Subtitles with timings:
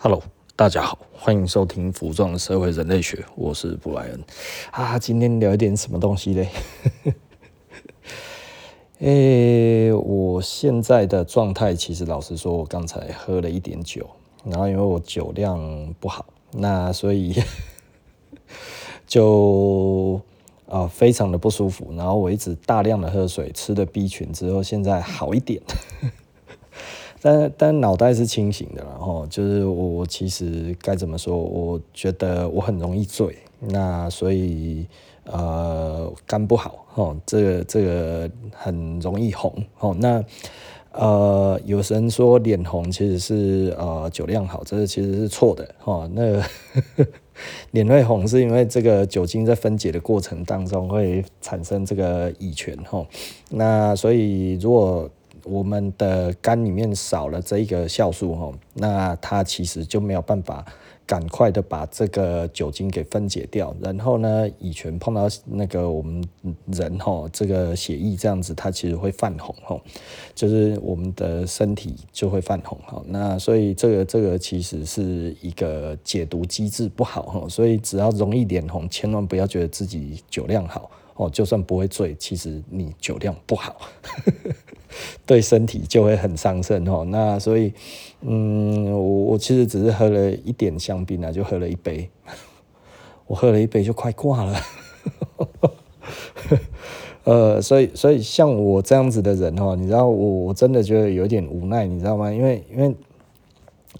[0.00, 0.22] Hello，
[0.54, 4.24] 大家好，欢迎收听《服装的社会人类学》，我是布莱恩
[4.70, 4.96] 啊。
[4.96, 6.48] 今天聊一点什么东西嘞？
[9.02, 14.08] 诶、我现在的状态，其实老实说，我刚才喝了一点酒，
[14.44, 17.34] 然后因为我酒量不好，那所以
[19.04, 20.20] 就
[20.68, 21.92] 啊、非常的不舒服。
[21.96, 25.60] 然后我一直大量的喝水，吃了 B 群之后，现在好一点。
[27.20, 31.36] 但但脑袋是清醒的，然后就是我其实该怎么说？
[31.36, 34.86] 我觉得我很容易醉，那所以
[35.24, 39.96] 呃肝不好哦，这个这个很容易红哦。
[39.98, 40.24] 那
[40.92, 46.08] 呃有人说脸红其实是呃酒量好，这个其实是错的哦。
[46.12, 46.44] 那个、
[47.72, 53.06] 脸会红是因为这个酒精在分解的过程当中会产生这个乙醛哈。
[53.50, 55.08] 那所以如果
[55.48, 60.64] 我们的肝里面少了这一个酵素哈，那它其实就没有办法
[61.06, 66.22] 赶快的把这个酒精给分解掉，然后呢，乙醛碰到那个我们
[66.66, 69.80] 人哈，这个血液这样子，它其实会泛红哈，
[70.34, 73.02] 就是我们的身体就会泛红哈。
[73.06, 83.80] 那所以这个这个其实是一个解毒机制不好哈，所以只要容易脸红，千万不要觉得自己酒量好哦，就算不会醉，其实你酒量不好。
[85.26, 87.72] 对身体就会很伤身哦，那所以，
[88.22, 92.08] 嗯，我我其实只是喝了一点香槟啊，就喝了一杯，
[93.26, 94.60] 我喝了一杯就快挂了，
[97.24, 102.32] 呃，所以所以像我这样子的人哦，你知道我我真的觉得有点无奈，你知道吗？
[102.32, 102.94] 因为因为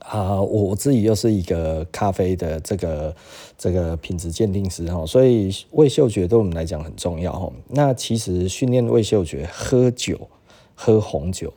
[0.00, 3.14] 啊，我自己又是一个咖啡的这个
[3.58, 7.52] 这个品质鉴定师哈，所以味嗅觉对我们来讲很重要哈。
[7.68, 10.18] 那其实训练味嗅觉，喝酒。
[10.80, 11.52] 喝红酒，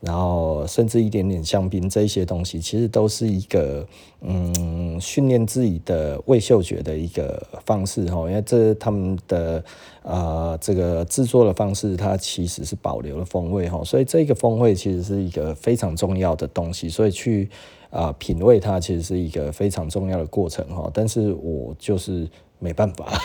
[0.00, 3.86] 然后甚至一点点香槟，这些东西其实都是一个
[4.20, 9.64] 嗯训练自己的味嗅觉的一个方式哈，因为这他们的
[10.02, 17.48] 呃这个制作的方式，它其实是保留了风味哈，所以这个风味其实是一个非常重要的东西，所以去
[17.88, 23.18] 啊、品味它其实是一个非常重要的过程哈，但是我就是没办法，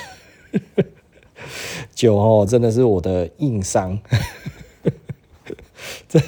[1.94, 4.00] 酒哦真的是我的硬伤。
[6.08, 6.20] 这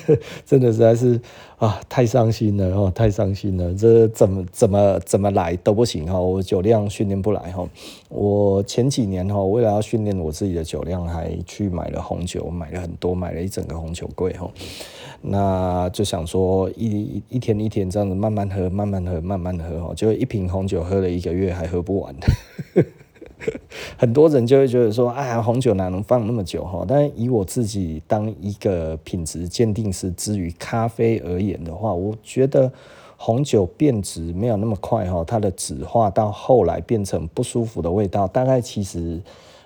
[0.45, 1.19] 真的实在是
[1.57, 3.73] 啊，太伤心了哦，太伤心了。
[3.73, 7.67] 这怎么怎么怎么来都不行哈，我酒量训练不来哈。
[8.09, 14.49] 我前几年哈，为了要训练我自己的酒量，还去买了红酒，买了很多，买了一整个红酒柜哈。
[15.21, 22.15] 那就想说一一天一天这样子慢慢喝，慢慢喝，慢慢喝哈，就一瓶红酒喝了一个月还喝不完。
[23.97, 26.85] 很多人就会觉得说，哎呀，红酒哪能放那么久哈？
[26.87, 32.71] 但是以我自己当一个品质鉴定师，之于咖啡而言的话，我觉得
[33.17, 39.21] 红酒变质没有那么快哈，它的酯化到后来变成不舒服的味道，大概其实。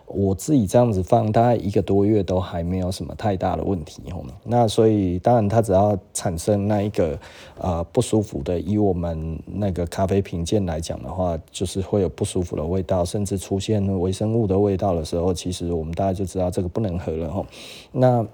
[0.07, 4.23] 我自己这样子放，大概一个多月都还没有什么太大的问题哦。
[4.43, 7.17] 那所以当然，它只要产生那一个
[7.57, 17.45] 呃不舒服的，以我们那个咖啡品鉴来讲的话，就是会有不舒服的味道，甚至出现微生物的味道的时候，其实我们大家就知道这个不能喝了吼。
[17.91, 18.25] 那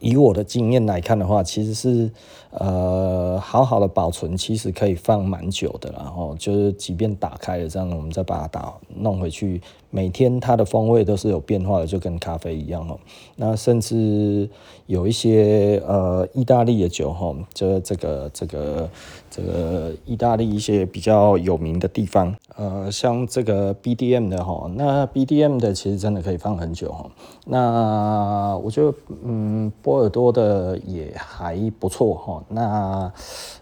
[0.00, 2.10] 以我的经验来看的话，其实是
[2.50, 9.60] 呃好好的保存，其实可以放蛮久的，然后就是即便打开了这样，我们再把它打弄回去，
[9.90, 12.98] 每天它的风味都是有变化的，就跟咖啡一样哦。
[13.36, 14.48] 那甚至
[14.86, 18.90] 有一些呃意大利的酒哈，就是这个这个
[19.34, 27.10] 这个意大利一些比较有名的地方，呃，像这个 BDM 的哈，那 BDM 的其实真的可以放很久哈。
[27.46, 29.72] 那我觉得嗯。
[29.82, 33.12] 波尔多的也还不错哈，那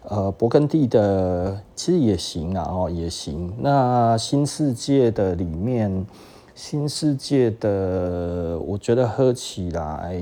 [0.09, 3.53] 呃勃艮第的其实也行啊哦也行。
[3.61, 6.05] 那新世界的里面，
[6.55, 10.13] 新世界的我觉得喝起来，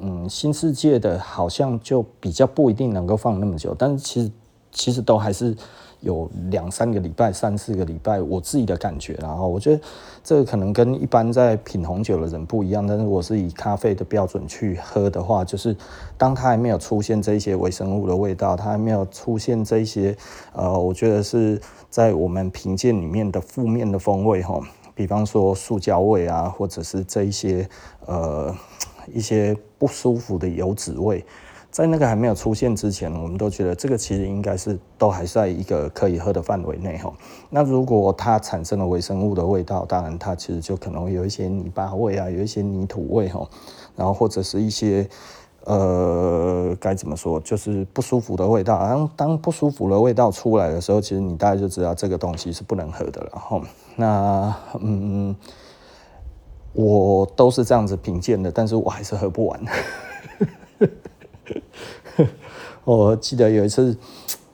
[0.00, 4.30] 嗯，新世界的好像就比较不一定能够放那么久，但是其实
[4.72, 5.54] 其实都还是。
[6.02, 9.80] 有两三个礼拜、三四个礼拜，我自己的感觉，然后我觉得
[10.24, 12.84] 这个可能跟一般在品红酒的人不一样。
[12.84, 15.76] 但是我是以咖啡的标准去喝的话，就是
[16.18, 20.16] 当它还没有出现这些微生物的味道，它还没有出现这些
[20.52, 24.60] 呃，我觉得是在我们品鉴里面的负面的风味哈，
[24.96, 27.68] 比方说塑胶味啊，或者是这一些
[28.06, 28.52] 呃
[29.14, 31.24] 一些不舒服的油脂味。
[31.72, 37.10] 在那个还没有出现之前，我们都觉得这个其实应该是都还在一个可以喝的范围内哈。
[37.48, 43.48] 那如果它产生了微生物的味道，当然它其实就可能会有一些泥巴味啊，有一些泥土味哈，
[43.96, 45.08] 然后或者是一些
[45.64, 48.78] 呃，该怎么说，就是不舒服的味道。
[48.78, 53.30] 当当不舒服的味道出来的时候，其实你大概就知道这个东西是不能喝的了。
[53.32, 53.58] 哈，
[53.96, 55.34] 那嗯，
[56.74, 59.58] 我都是这样子品鉴的，但是我还是喝不完。
[62.84, 63.96] 我记得有一次，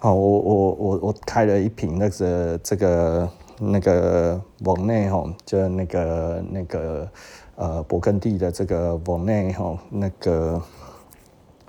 [0.01, 7.09] 哦，我我我我开了一瓶那个这个那个蒙内吼，就那个那个
[7.57, 10.63] 呃勃艮第的这个蒙内吼，那个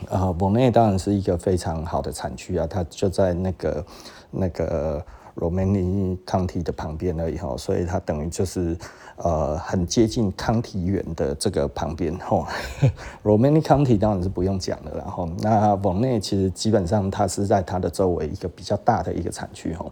[0.10, 3.86] 啊蒙内当然是一个非常好的产区啊，它就在那个
[4.32, 5.06] 那个
[5.36, 8.78] 罗曼尼康体的旁边而已哈，所以它等于就是。
[9.22, 12.46] 呃，很接近康体园的这个旁边吼，
[13.24, 19.92] Romani County 当然是不用讲了，然后那往内其实基本上它是在它的周围一个比较大的一个产区吼，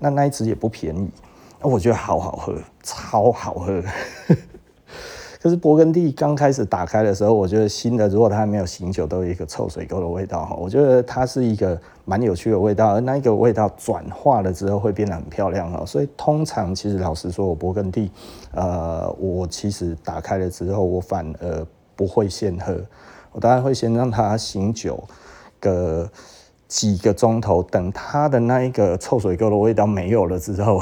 [0.00, 1.08] 那那一支也不便宜，
[1.62, 3.82] 我觉得好好喝，超好喝。
[5.46, 10.56] 可是勃艮第刚开始打开的时候，我觉得新的如果它还没有醒酒，都有一个臭水沟的味道哈。
[10.56, 15.86] 我觉得它是一个蛮有趣的味道，而那一个味道转化了之后会变得很漂亮哈。
[15.86, 18.10] 所以通常其实老实说，我勃艮第，
[18.54, 21.64] 呃，我其实打开了之后，我反而
[21.94, 22.76] 不会先喝，
[23.30, 25.00] 我当然会先让它醒酒
[25.60, 26.10] 个
[26.66, 30.80] 几个钟头，等它的那一个臭水沟的味道没有了之后。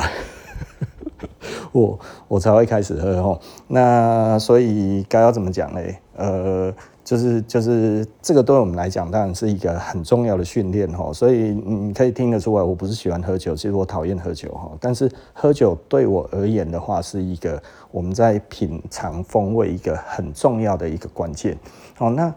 [1.72, 1.98] 我
[2.28, 5.80] 我才会开始喝吼，那所以该要怎么讲呢？
[6.16, 6.72] 呃，
[7.02, 14.70] 就是就是这个对我们来讲当然是一个很重要的训练吼，所以你可以听得出来，我不是喜欢喝酒，其实我讨厌喝酒哈。
[14.80, 17.60] 但是喝酒对我而言的话，是一个
[17.90, 21.58] 我们在品尝风味一个很重要的一个关键。
[21.96, 22.34] 好，那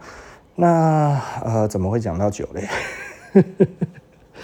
[0.56, 2.68] 那呃，怎么会讲到酒嘞？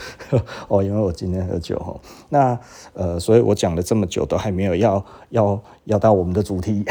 [0.67, 1.95] 哦，因为我今天喝酒哈，
[2.29, 2.59] 那
[2.93, 6.85] 呃，所以我讲了这么久都还没有要要要到我们的主题。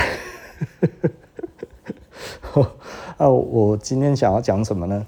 [3.17, 5.07] 啊，我今天想要讲什么呢？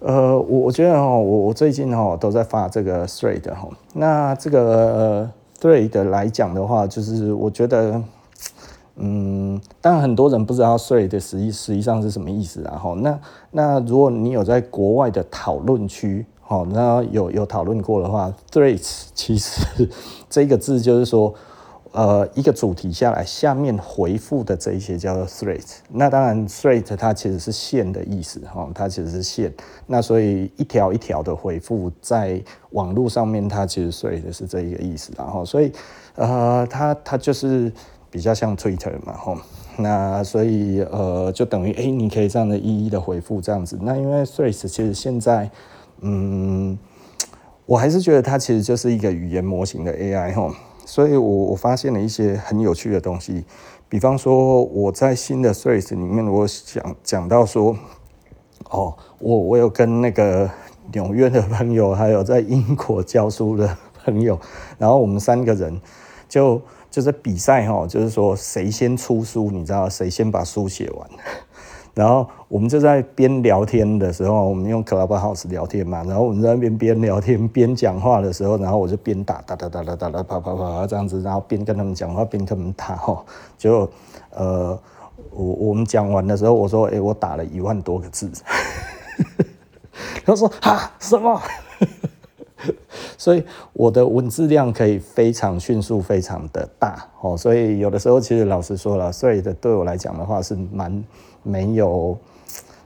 [0.00, 8.02] 呃，我我觉得哈，我我最近哈都在发这个 Thread 哈，那这个 Thread 来讲的话，就是我觉得，
[8.96, 12.94] 嗯，当然很多人不知道 Thread 实际实际上是什么意思啊哈。
[12.98, 13.18] 那
[13.50, 16.26] 那如果你有在国外的讨论区。
[16.46, 19.88] 好，那有有讨论过的话，threads 其实
[20.28, 21.32] 这个字就是说，
[21.92, 25.76] 呃，一个主题下来，下面回复的这一些叫做 threads。
[25.88, 29.50] 那当然，thread 它其实是线的意思，哈，它其实是线。
[29.86, 32.38] 那所以一条一条的回复在
[32.72, 35.72] 网络上面，它其实 thread 是这一个意思，然后所以
[36.16, 37.72] 呃，它它就是
[38.10, 39.34] 比较像 Twitter 嘛，哈。
[39.78, 43.78] 那所以呃，就等于哎，你可以这样的一一的回复这样子。
[43.80, 45.50] 那因为 threads 其实现在
[46.06, 46.78] 嗯，
[47.64, 50.54] 我还是觉得它其实就是一个语言模型的 AI 哈，
[50.84, 53.46] 所以我我发现了一些很有趣的东西，
[53.88, 57.74] 比方说我在新的 Threads 里面，我想讲到说，
[58.68, 60.50] 哦，我我有跟那个
[60.92, 63.74] 纽约的朋友，还有在英国教书的
[64.04, 64.38] 朋友，
[64.76, 65.80] 然后我们三个人
[66.28, 66.60] 就
[66.90, 71.08] 就是比赛哈，就是说谁先出书，你知道谁先把书写完。
[71.94, 76.02] 然后我们就在边聊天的时候，我们用 Clubhouse 聊天嘛。
[76.02, 83.24] 然后我们在那边边聊天边讲话的时候，然后我就边打打打打打打打啪啪啪这样子，然后边跟他们讲话边跟他们打哈。
[83.56, 83.88] 就
[84.30, 84.76] 呃，
[85.30, 88.28] 我我们讲完的时候，我说：“哎，我打了一万多个字。
[90.26, 91.40] ”他说：“哈什么？”
[93.16, 97.36] 所以我的文字量可以非常迅速，非常的大哦。
[97.36, 101.04] 所以有的时候，其实老实说了，所以的对我来讲的话是蛮。
[101.44, 102.18] 没有，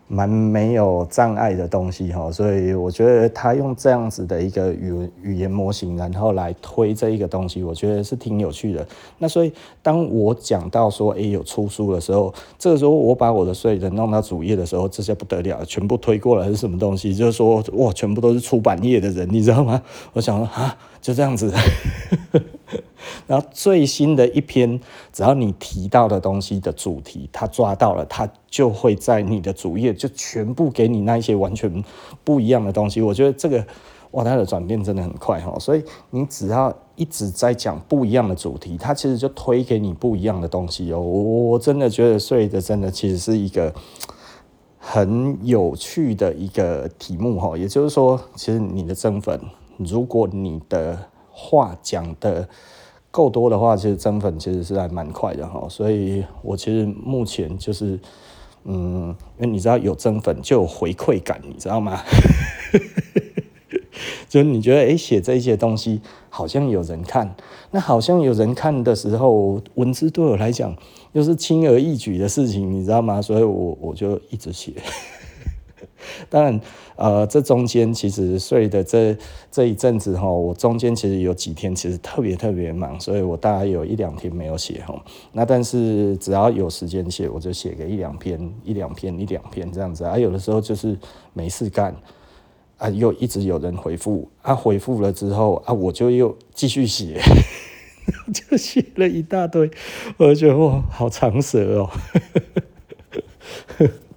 [0.06, 8.86] 蛮没有障碍的东西哈，所以我觉得他用这样子的一个语语言模型，然后来推这一个东西，我觉得是挺有趣的。
[9.18, 17.14] 那所以当我讲到说，哎，有出书的时候，这个时候我把我的税人弄到主页的时候，这些不得了，全部推过来是什么东西？
[17.14, 19.82] 就是说，哇，全部都是出版业的人，你知道吗？
[20.14, 21.52] 我想说啊，就这样子。
[23.26, 24.80] 然后最新的一篇，
[25.12, 31.84] 只要你提到的东西的主题，他抓到了，他就会在你的主页就全部给你那一些完全
[32.24, 33.02] 不一样的东西。
[33.02, 33.64] 我觉得这个
[34.12, 35.58] 哇，它的转变真的很快哈。
[35.58, 40.98] 所以你只要一直在讲不一样的主题，它其实就推给你不一样的东西哦。
[41.00, 43.74] 我真的觉得，所以这真的其实是一个
[44.78, 47.56] 很有趣的一个题目哈。
[47.58, 49.38] 也就是说，其实你的增粉，
[49.78, 50.98] 如果你的
[51.30, 52.48] 话讲的
[53.10, 57.98] 够多的话，其实增粉其实是还蛮快的哈，所以我其实目前就是，
[58.64, 62.02] 嗯，因为你知道有增粉就有回馈感，你知道吗？
[64.28, 67.34] 就你觉得哎，写这些东西好像有人看，
[67.70, 70.76] 那好像有人看的时候，文字对我来讲
[71.12, 73.22] 又是轻而易举的事情，你知道吗？
[73.22, 74.74] 所以我我就一直写。
[76.30, 76.60] 当然，
[76.96, 79.16] 呃，这中间其实睡的这
[79.50, 84.94] 这一阵子哈，我中间其实有几天其实特别特别忙，所以我大概有一两天没有写哈。
[85.32, 90.18] 那但是只要有时间写，我就写个一两篇，一两篇，一两篇这样子啊。
[90.18, 90.96] 有的时候就是
[91.32, 91.94] 没事干
[92.78, 97.20] 啊，又一直有人回复啊，回复了之后啊，我就又继续写，
[98.32, 99.70] 就写了一大堆，
[100.16, 101.90] 我就觉得哇，好长舌哦。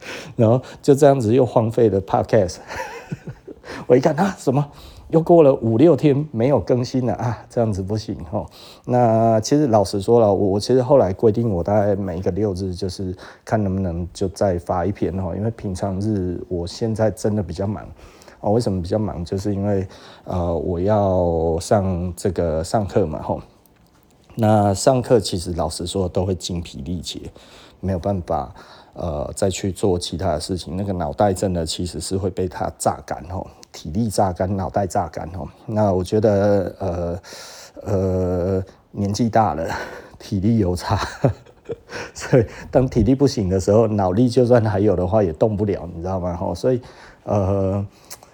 [0.36, 2.58] 然后就这样子又荒废了 Podcast，
[3.88, 4.66] 我一看啊，什么
[5.10, 8.46] 又过了五六天没有更新了啊，这样子不行哈。
[8.86, 17.86] 那其实老实说了，我其实后来规定，我大概每一个六日就是看能不能就再发一篇哈，因为平常日我现在真的比较忙
[18.40, 18.50] 啊。
[18.50, 19.24] 为什么比较忙？
[19.26, 19.86] 就是因为
[20.24, 23.38] 呃我要上这个上课嘛哈。
[24.36, 27.20] 那上课其实老实说都会精疲力竭，
[27.80, 28.54] 没有办法。
[28.94, 35.48] 呃，再去做其他的事情，那个脑袋真的其实是会被它榨干吼，体力榨干，脑袋榨干吼。
[35.66, 37.20] 那我觉得，呃
[37.84, 39.66] 呃，年纪大了，
[40.20, 41.00] 体力有差，
[42.14, 46.36] 所以当体力不行的时候，脑力就算还有的话也动不了，你知道吗？
[46.36, 46.82] 吼，所以
[47.24, 47.84] 呃，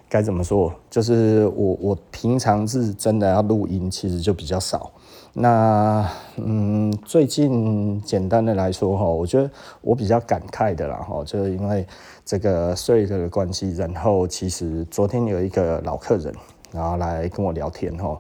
[0.10, 0.74] 该怎么说？
[0.90, 4.92] 就是我我平常是真的要录音，其实就比较少。
[5.40, 9.48] 那嗯，最近简单的来说哈，我觉得
[9.82, 11.86] 我比较感慨的啦哈，就是因为
[12.26, 16.34] 这个岁月的关系，然后其实昨天有一个老客人，
[16.72, 18.20] 然后来跟我聊天哈，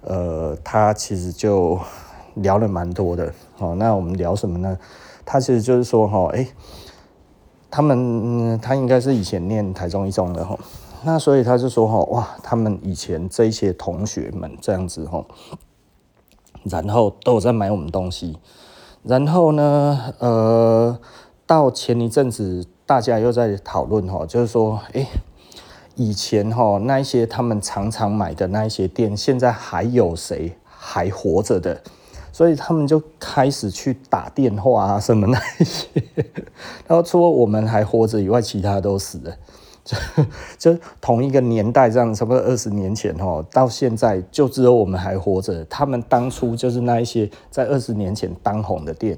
[0.00, 1.78] 呃，他其实就
[2.36, 3.74] 聊了蛮多的哦。
[3.74, 4.78] 那我们聊什么呢？
[5.26, 6.46] 他其实就是说哈，哎，
[7.70, 10.58] 他们他应该是以前念台中一中的哈，
[11.04, 15.22] 那所以他就说哈，哇，他们以前这些同学们这样子哈。
[16.70, 18.36] 然后都有在买我们东西，
[19.02, 20.98] 然后呢，呃，
[21.46, 25.06] 到前一阵子大家又在讨论哈，就是说，哎，
[25.94, 31.80] 以前哈那一些他们常常买的那一些店，现在还有谁还活着的？
[32.32, 35.88] 所以他们就开始去打电话啊什么那一些，
[36.86, 39.34] 然后除了我们还活着以外，其他都死了。
[39.86, 39.96] 就
[40.74, 45.64] 就同一个年代这样，差不多二十年前哦，到现在就只有我们还活着。
[45.66, 49.16] 他们当初就是那一些在二十年前当红的店，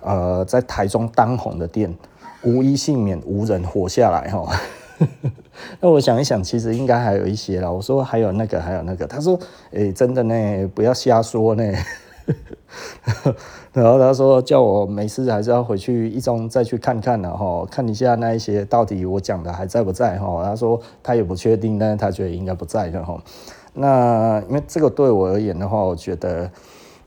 [0.00, 1.92] 呃，在台中当红的店，
[2.44, 4.48] 无一幸免，无人活下来哈。
[5.80, 7.68] 那我想一想，其实应该还有一些啦。
[7.68, 9.04] 我说还有那个，还有那个。
[9.06, 9.36] 他说
[9.72, 11.64] ：“诶，真的呢，不要瞎说呢。”
[13.72, 20.42] 然后他说叫我没事还是要回去一中再去看看然后看一下那一些到底我讲的还在不在哈。
[20.44, 23.20] 他说他也不确定，但是他觉得应该不在的哈。
[23.72, 26.50] 那因为这个对我而言的话，我觉得，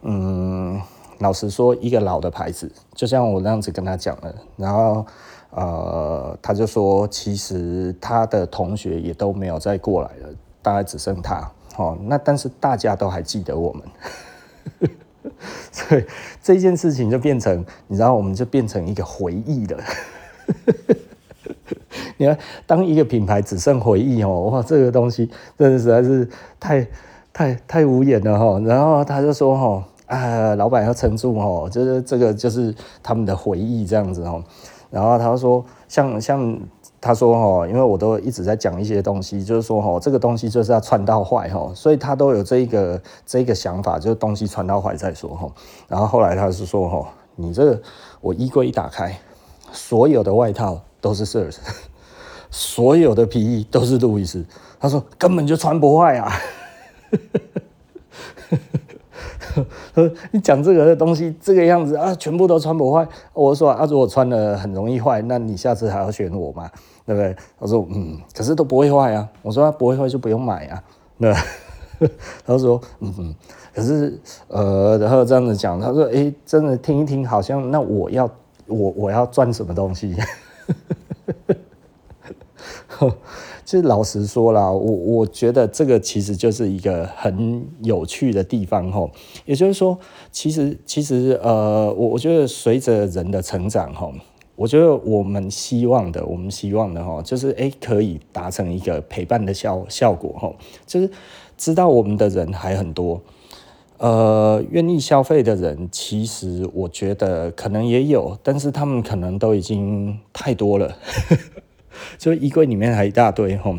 [0.02, 0.80] 嗯，
[1.20, 5.06] 老实说，一个老的牌子，就像我那样子跟他讲了，然后
[5.52, 10.30] 呃，他就说其实他的同学也都没有再过来了，
[10.62, 11.50] 大概只剩他。
[11.78, 13.84] 哦，那但是大家都还记得我们。
[15.72, 16.04] 所以
[16.42, 19.78] 这件事情就变成，你知道，我们就变成一个回忆了。
[22.18, 26.28] 你看，当一个品牌只剩回忆哦，哇，这个东西真的实在是
[26.60, 26.88] 太
[27.32, 28.60] 太太无言了哈。
[28.66, 34.44] 然后他就说哈，啊，老板要撑住哈，就是这个就是他们的回忆这样子哦。
[34.90, 36.60] 然后他说，像像。
[37.00, 45.52] 他说：“哈，因为我都一直在讲一些东西，就是说哈，这个东西就是要穿到坏哈，所以他都有这一个这一个想法，就是东西穿到坏再说哈。
[45.88, 47.82] 然后后来他是说哈，你这个
[48.20, 49.16] 我衣柜一打开，
[49.72, 51.58] 所有的外套都是 Sirs，
[52.50, 54.44] 所有的皮衣都是路易斯。
[54.80, 56.34] 他说根本就穿不坏啊。”
[60.32, 63.08] 你讲这个东西这个样子啊，全部都穿不坏。
[63.34, 66.70] 我说啊，如果穿了很容易坏，那你下次还要选我吗？
[67.06, 67.36] 对不对？
[67.60, 69.28] 他说嗯，可是都不会坏啊。
[69.42, 70.84] 我说不会坏就不用买啊。
[71.18, 71.34] 那，
[72.46, 73.36] 他说嗯嗯，
[73.74, 78.30] 可是呃，然后这样子讲，他说哎、欸，真的听一听，好像那我要
[78.68, 80.16] 我我要赚什么东西？
[83.66, 89.12] 就是老实说啦，我我觉得这个其实就是一个很有趣的地方吼。
[89.46, 89.98] 也就是说，
[90.32, 94.14] 其实其实呃，我我觉得随着人的成长吼，
[94.56, 101.10] 我觉得我们希望的，我们希望的吼，就是诶可以达成一个陪伴的效效果吼，就是
[101.58, 103.22] 知道我们的人还很多，
[103.98, 110.96] 呃，愿意消费的人，其实我觉得可能也有，但是他们可能都已经太多了。
[112.18, 113.74] 就衣柜里面还一大堆哈，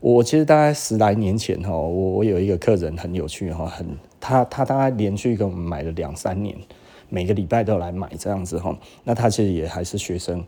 [0.00, 3.86] 我其实大概十来年前哈，我我有一个客人很有趣哈，很
[4.20, 6.56] 他他大概连续给我们买了两三年，
[7.08, 8.76] 每个礼拜都来买这样子哈。
[9.04, 10.44] 那他其实也还是学生，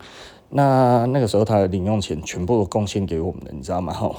[0.49, 3.93] 那那个时候他的零用钱全部都贡献给我们的，你知道吗？
[3.93, 4.15] 哈。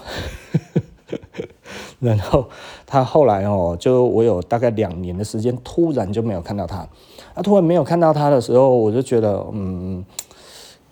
[2.00, 2.48] 然后
[2.88, 6.88] 他后来哦，就我有大概两年的时间，突然就没有看到他。
[7.36, 10.03] 那突然没有看到他的时候，我就觉得，嗯，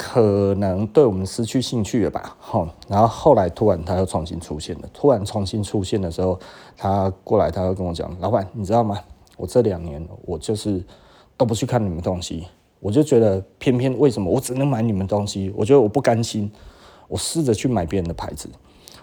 [0.01, 2.37] 可能对我们失去兴趣了吧。
[2.39, 4.89] 好，然后后来突然他又重新出现了。
[4.93, 6.39] 突然重新出现的时候，
[6.77, 8.97] 他过来，他又跟我讲：“老板，你知道吗？
[9.35, 10.81] 我这两年我就是
[11.35, 12.47] 都不去看你们东西，
[12.79, 15.53] 我就觉得偏偏为什么我只能买你们东西？
[15.53, 16.49] 我觉得我不甘心，
[17.09, 18.49] 我试着去买别人的牌子。”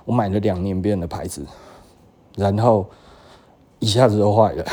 [0.06, 1.44] 我买了两年别人的牌子，
[2.36, 2.88] 然后
[3.80, 4.64] 一下子就坏了。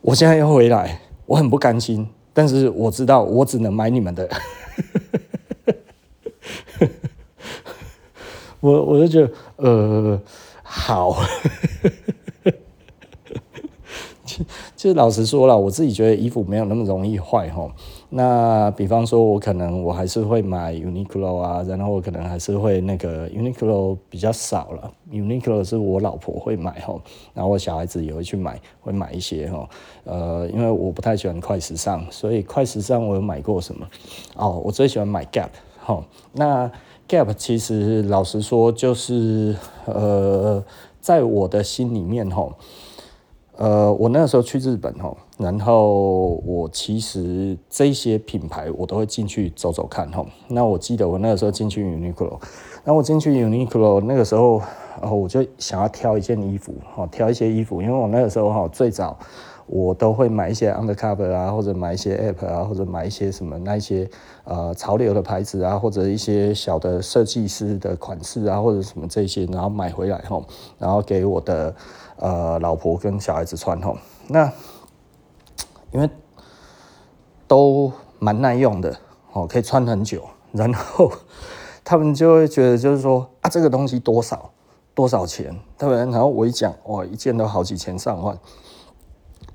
[0.00, 4.28] 我现在又回来，我很不甘心，但是我知道我只能买你们的。
[8.60, 10.20] 我我就觉得，呃，
[10.62, 11.16] 好。
[14.76, 17.70] 其实老实说了，我自己觉得衣服没有那么容易坏哈。
[18.12, 24.92] 那比方说，我可能我还是会买 Uniqlo 啊，然后我可能还是会那个 Uniqlo 比较少了。
[25.12, 27.00] Uniqlo 是我老婆会买哈，
[27.32, 29.68] 然后我小孩子也会去买，会买一些哈。
[30.02, 33.86] 呃，因为我不太喜欢快时尚，所以快时尚我有买过什么？
[34.34, 36.04] 哦，我最喜欢买 Gap 哈。
[36.32, 36.68] 那
[37.08, 40.64] Gap 其实老实说，就是呃，
[41.00, 42.48] 在我的心里面哈。
[43.56, 50.26] 呃，我那个时候去日本吼，然后我其实这些品牌我都会进去走走看吼。
[50.48, 52.38] 那我记得我那个时候进去 Uniqlo，
[52.84, 54.60] 那我进去 Uniqlo 那个时候，
[55.00, 59.18] 然后我就想要挑一件衣服，哈，挑一些衣服，因为我那个时候哈最早
[59.66, 64.10] 我都会买一些 Undercover 啊，或者买一些 App 啊，或者买一些什么那一些
[64.44, 70.44] 呃潮流的牌子啊，或者一些小的设计师的款式啊，或者什么这些，然后买回来吼，
[70.78, 71.74] 然后给我的。
[72.22, 73.96] 呃，老婆跟小孩子穿吼，
[74.28, 74.52] 那
[75.92, 76.08] 因为
[77.46, 78.96] 都蛮耐用的
[79.32, 80.22] 哦，可以穿很久。
[80.52, 81.10] 然后
[81.84, 84.50] 他们就会觉得，就是说啊，这个东西多少
[84.94, 85.46] 多少钱，
[85.78, 85.98] 对不对？
[85.98, 88.38] 然后我一讲，哇，一件都好几千上万。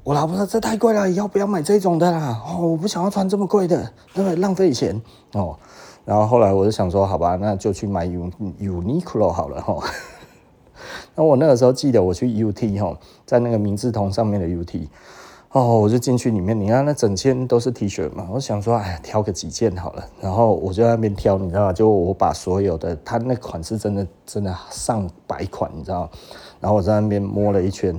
[0.04, 2.42] 我老婆说这太贵了，以后不要买这种的啦。
[2.48, 4.36] 哦，我不想要穿这么贵的，对不对？
[4.36, 5.02] 浪费钱
[5.34, 5.58] 哦。
[6.06, 9.76] 然后后来我就想说，好吧，那就去买 Uniqlo 好了哈。
[11.16, 12.96] 那我那个时候记得我去 UT 哈，
[13.26, 14.88] 在那个明治通上面的 UT，
[15.56, 21.72] 哦，我就进去里面，你看那整件都是 T 恤嘛，我想说，哎，挑个几件好了，然后我就在那边挑，你知道吗？
[21.72, 26.10] 就我把所有的，它那款式真的真的上百款，你知道？
[26.60, 27.96] 然后我在那边摸了一圈，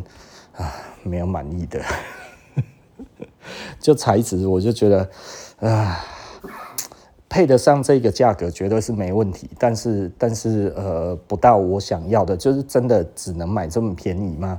[0.55, 0.71] 啊，
[1.03, 1.81] 没有满意的，
[3.81, 5.09] 就材质我就觉得，
[5.61, 6.05] 啊。
[7.29, 14.59] 配得上这个价格绝对是没问题，但是但是呃不到我想要的，就是真的只能买这么便宜吗？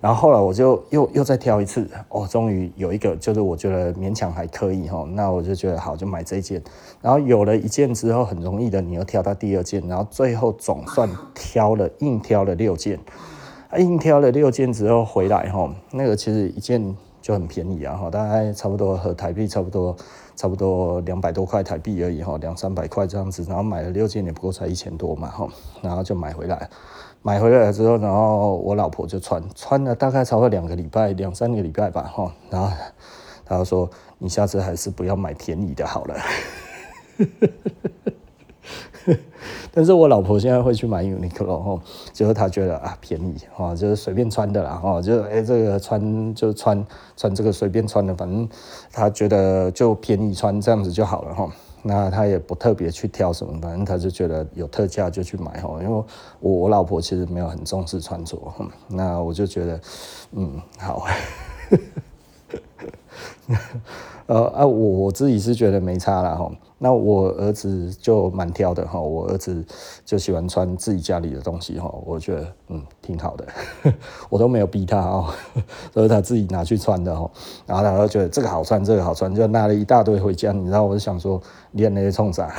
[0.00, 6.62] 然后后来我就又又再挑一次，哦，终于有一个就是我觉得勉强还可以哈，那我就觉得好，就买这件。
[7.02, 12.98] 然后有了一件之后，很容易的你又挑到第二件，然后最后总算挑了硬挑了六件，
[13.76, 19.96] 硬挑了六件之后回来哈，那个其实一件就很便宜啊哈，大概差不多和台币差不多。
[20.38, 25.48] 差不多两百多块台币而已哈，两三百块这样子，然后买了六件也不过才一千多嘛哈，
[25.82, 26.70] 然后就买回来，
[27.22, 32.70] 买回来之后，然后我老婆就穿，穿了大概超过两个礼拜，两三个礼拜吧哈，然后
[33.44, 36.14] 她就说，你下次还是不要买便宜的好了。
[39.72, 41.80] 但是我老婆现在会去买 Uniqlo 哈，
[42.12, 46.84] 就是她觉得啊便宜哈，就是随便穿的啦哈，就是哎这个穿就穿
[47.16, 48.48] 穿这个随便穿的，反正
[48.92, 51.48] 她觉得就便宜穿这样子就好了哈。
[51.82, 55.78] 那他也不特别去挑什么，反正他就觉得有特价就去买哦。
[55.82, 56.04] 因为
[56.40, 58.36] 我我老婆其实没有很重视穿着，
[58.88, 59.80] 那我就觉得
[60.32, 61.06] 嗯好。
[64.26, 66.50] 呃啊，我我自己是觉得没差了哈。
[66.80, 69.64] 那我儿子就蛮挑的哈，我儿子
[70.04, 73.44] 就喜欢穿自己家里的东西哈，我觉得嗯挺好的，
[74.30, 75.26] 我都没有逼他哦，
[75.92, 77.28] 都是他自己拿去穿的哈。
[77.66, 80.52] 然后他就觉得这个好穿，这个好穿，就拿了一大堆回家。
[80.52, 82.48] 你知道，我就想说，练那些冲啥？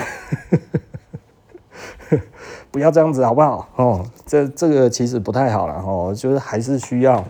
[2.71, 3.69] 不要这样子好不好？
[3.77, 7.23] 哦，这这个其实不太好了哈，就是还是需要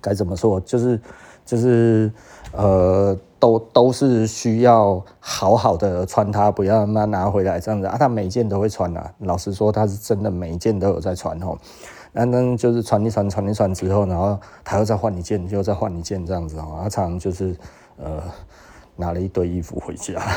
[0.00, 0.98] 该怎么说，就是
[1.44, 2.10] 就是。
[2.52, 7.96] 呃，都都是需要好好的穿它，不要让它拿回来这样子啊。
[7.98, 11.58] 他每件都会穿啊，老实说，他是真的每一件都有在穿哦。
[12.12, 16.80] 那那就是穿一穿，穿一穿之后，然后他又再换一件，又再换一件这样子哦。
[16.82, 17.56] 他常常就是
[17.96, 18.22] 呃
[18.96, 20.20] 拿了一堆衣服回家。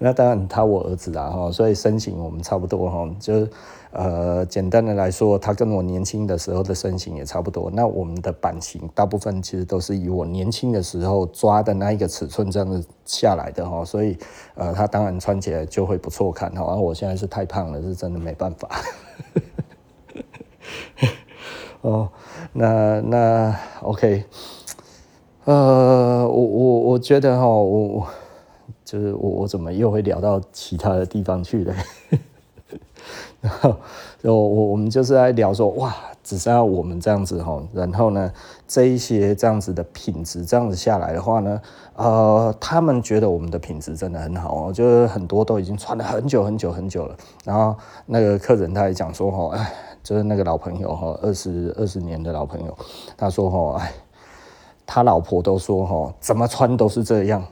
[0.00, 3.50] 那当然他我儿子啦哈，所以身形我们差不多哈，就是
[3.90, 7.70] 呃，简单的来说，他跟我年轻的时候的身形也差不多。
[7.70, 14.18] 那我们的版型大部分其实都是以我年轻的时候抓的那一个尺寸这样子下来的哈，所以
[14.54, 16.62] 呃，他当然穿起来就会不错看哈。
[16.64, 18.68] 而我现在是太胖了，是真的没办法。
[21.80, 22.10] 哦，
[22.52, 24.24] 那那 OK，
[25.44, 28.06] 呃，我我我觉得哈，我
[28.84, 31.74] 就是我我怎么又会聊到其他的地方去了？
[33.40, 33.76] 然后
[34.22, 38.32] 我我我们就是在聊说，哇，只剩下我们这样子哈，然后呢，
[38.66, 41.60] 这一些这样子的品质这样子下来的话呢，
[41.94, 47.16] 呃，他们觉得我们的品质真的很好哦，就是很多都已经穿了很久很久很久了。
[47.44, 49.72] 然后那个客人他也讲说，哈，哎。
[50.00, 52.74] 就是那个老朋友哈，二十二十年的老朋友，
[53.14, 53.92] 他说哈，哎，
[54.86, 57.44] 他老婆都说哈，怎么穿都是这样，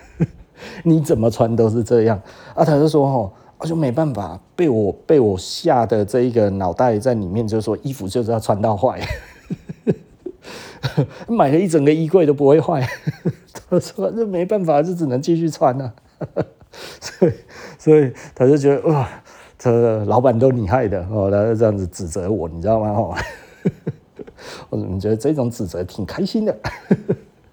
[0.84, 2.18] 你怎么穿都是这样
[2.54, 2.64] 啊。
[2.64, 9.00] 他就说哈，我就没办法，被我被我吓的这一个脑袋在里面，就说衣服就是要穿到坏，
[11.28, 12.86] 买了一整个衣柜都不会坏。
[13.68, 15.92] 他说这没办法，就只能继续穿了，
[17.00, 17.32] 所以
[17.78, 19.08] 所以他就觉得哇。
[19.58, 22.90] 这老板都你害的哦，他就这样子指责我，你知道吗？
[22.90, 23.16] 哦，
[24.68, 26.54] 我怎么觉得这种指责挺开心的？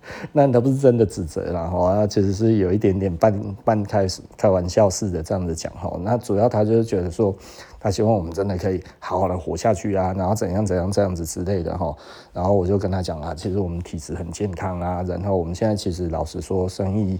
[0.33, 4.05] 那他不是真的指责了，哈，他其实是有一点点半半开
[4.37, 5.97] 开玩笑似的这样子讲哈。
[6.01, 7.33] 那主要他就是觉得说，
[7.79, 11.95] 他希望我们真的可以好好的活下去啊，然后怎样怎样这样子之类的哈。
[12.33, 17.19] 然后我就跟他讲啊，其实我们体质很健康啊，然后我们现在其实老实说，生意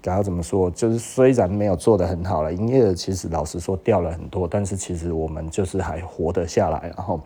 [0.00, 7.20] 该要怎么说，就是虽然没有做得很好了，营业额其实老实说掉了很多，但是其实我们就是还活得下来，然后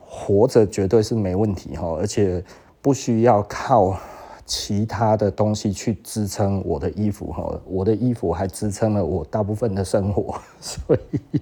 [0.00, 2.42] 活着绝对是没问题哈，而且
[2.80, 3.96] 不需要靠。
[4.44, 11.40] 其他的东西去支撑我的衣服哈，我的衣服还支撑了我大部分的生活， 所以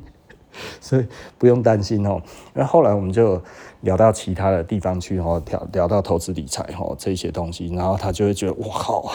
[0.80, 1.06] 所以
[1.38, 2.20] 不用担心哦。
[2.52, 3.40] 那后来我们就
[3.82, 9.12] 聊到其他的地方去哦，聊聊到投资理财哈这些东西，然后他就会觉得哇好。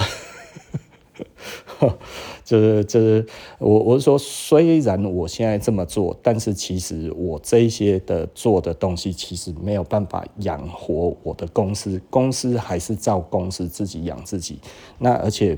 [2.44, 3.26] 就是就是
[3.60, 14.60] 我我是说，虽然我现在这么做，但是其实我这些的做的东西，其实没有办法养活我的公司，公司还是照公司自己养自己。
[15.00, 15.58] 那而且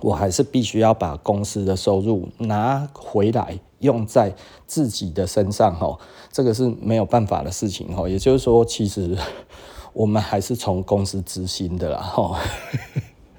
[0.00, 4.34] 我还是必须要把公司的收入拿回来用在
[4.66, 5.98] 自己的身上哈，
[6.32, 8.08] 这个是没有办法的事情哈。
[8.08, 9.16] 也就是说，其实
[9.94, 12.40] 我们还是从公司执行的啦哈。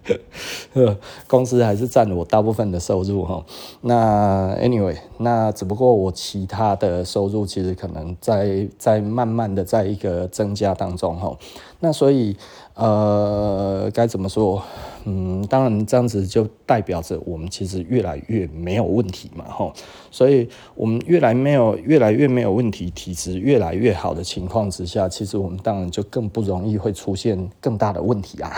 [1.27, 3.45] 公司还是占了我大部分的收入哈。
[3.81, 11.37] 那 anyway，那只不过我其他的收入其实可能在在慢慢的在一个增加当中哈。
[11.79, 12.35] 那所以
[12.75, 14.61] 呃该怎么说？
[15.05, 19.71] 嗯，当然这样子就代表着我们其实越来越没有问题嘛哈。
[20.09, 28.53] 所以我们越来没有越来越没有问题，体质越来越好的情况之下，其实我们当然就更不容易会出现更大的问题啊。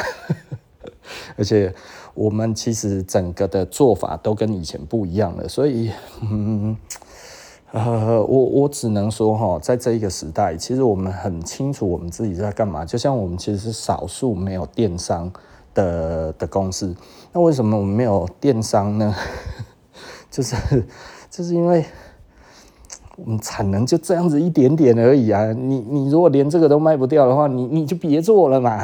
[1.38, 1.74] 而且
[2.13, 5.91] 我们其实整个的做法都跟以前不一样了，所以，
[6.22, 6.78] 嗯，
[7.72, 12.86] 呃，我我只能说哈，在这一个时代，其实我们很清楚我们自己在干嘛。
[12.86, 15.32] 就像我们其实是少数没有电商
[15.74, 16.96] 的的公司，
[17.34, 19.13] 那为什么我们没有电商呢？
[20.32, 20.56] 就是
[21.30, 21.86] 就是因为
[23.18, 25.52] 我们产能就这样子一点点而已啊。
[25.52, 28.82] 你你如果连这个都卖不掉的话，你你就别做了嘛。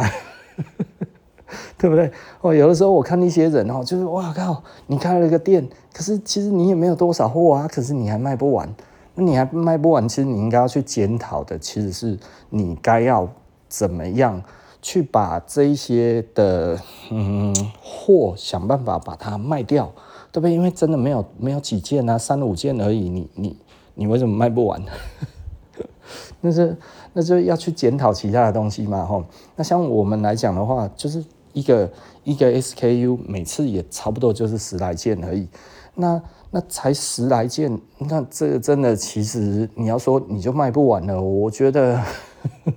[1.77, 2.11] 对不对？
[2.41, 8.67] 哦，有的时候我看一些人哦，就是哇靠，你开了一个店，可是其实你也没有多少货啊，可是你还卖不完，
[9.15, 12.17] 那你还卖不完，其实你应该要去检讨的，其实是
[12.49, 13.27] 你该要
[13.67, 14.41] 怎么样
[14.81, 19.91] 去把这一些的嗯货想办法把它卖掉，
[20.31, 20.53] 对不对？
[20.53, 23.57] 因为真的没有没有几件啊，三五件而已，你你
[23.95, 24.81] 你为什么卖不完？
[26.41, 26.75] 那是
[27.13, 29.23] 那就要去检讨其他的东西嘛，吼。
[29.55, 31.91] 那像我们来讲的话，就是一个
[32.23, 35.47] 一个 SKU，每次也差不多就是十来件而已。
[35.95, 42.01] 那那才十来件，那这个真的，其实你要说你就卖不完了，我觉得，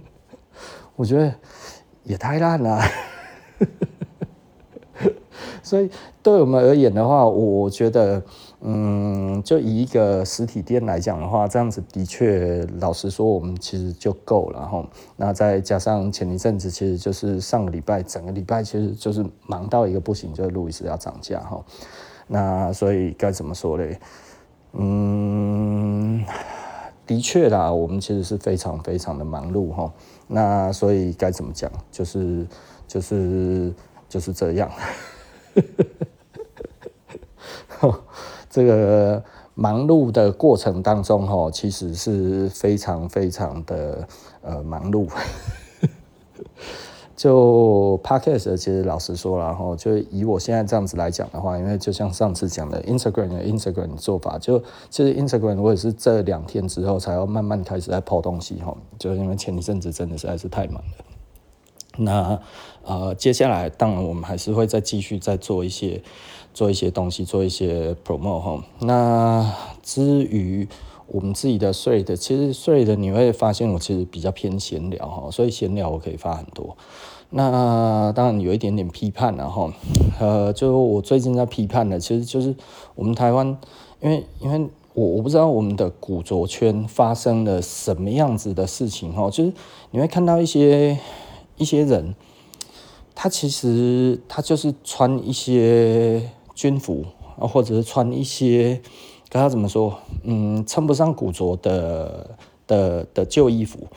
[0.97, 1.35] 我觉得
[2.05, 2.81] 也太烂了。
[5.63, 5.91] 所以
[6.23, 8.23] 对我们而言的话，我觉得。
[8.66, 14.83] 嗯，就以一个实体店来讲的话，这样子的确，老实说，我们其实就够了哈。
[15.16, 21.62] 那再加上前一阵子，其实就是上个礼拜，整个礼拜其实就是忙到一个不行，就是路易斯要涨价哈。
[22.27, 24.00] 那所以该怎么说嘞？
[24.72, 26.24] 嗯，
[27.07, 29.92] 的确啦，我们其实是非常非常的忙碌哈。
[30.27, 31.70] 那所以该怎么讲？
[31.92, 32.46] 就是
[32.88, 33.74] 就是
[34.09, 34.70] 就是这样。
[38.55, 39.21] 这个
[39.57, 44.07] 忙碌的过程当中，哈，其实是非常非常的
[44.43, 45.09] 呃忙碌。
[47.17, 61.05] 就 Podcast 其实老实说了，哈，就以我现在这样子来讲的话，因为就像上次讲的 Instagram 的 Instagram 的做法，就其实 Instagram 我也是这两天之后才要慢慢开始在抛东西，哈，就因为前一阵子真的实在是太忙了。
[61.97, 62.40] 那
[62.85, 66.03] 呃，接下来当然我们还是会再继续再做一些
[66.55, 68.64] 做一些东西，做一些 promote 哈。
[68.81, 70.67] 那至于
[71.07, 76.75] 我们自己的 thread，其实 thread 你会发现我其实比较偏闲聊哈，所以闲聊我可以发很多。
[77.29, 79.73] 那当然有一点点批判然后
[80.19, 82.55] 呃，就我最近在批判的，其实就是
[82.95, 83.59] 我们台湾，
[84.01, 89.53] 因为因为我我不知道我们的古着圈发生了什么样子的事情哈，就是
[89.90, 90.99] 你会看到一些。
[91.57, 92.17] 一些人，
[93.14, 97.05] 他其实他就是穿一些军服，
[97.38, 98.81] 或者是穿一些，
[99.29, 99.99] 该他怎么说？
[100.23, 102.37] 嗯，称不上古着的
[102.67, 103.88] 的的旧衣服，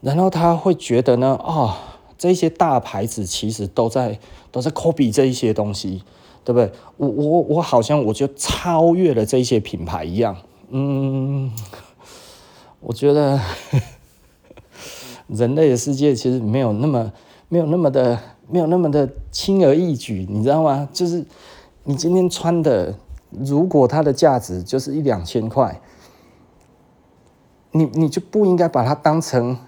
[0.00, 1.74] 然后他会觉得呢，啊、哦，
[2.16, 4.18] 这些大牌子其实都在
[4.50, 6.02] 都在 copy 这一些东西，
[6.44, 6.72] 对不对？
[6.96, 10.36] 我我我好像我就超越了这些品牌一样，
[10.70, 11.52] 嗯，
[12.80, 13.40] 我觉得。
[15.26, 17.10] 人类的世界其实没有那么
[17.48, 20.86] 没有那么的没有那么的轻而易举，你知道吗？
[20.92, 21.24] 就是
[21.84, 22.94] 你今天穿的，
[23.30, 25.80] 如果它的价值就是一两千块，
[27.72, 29.58] 你你就不应该把它当成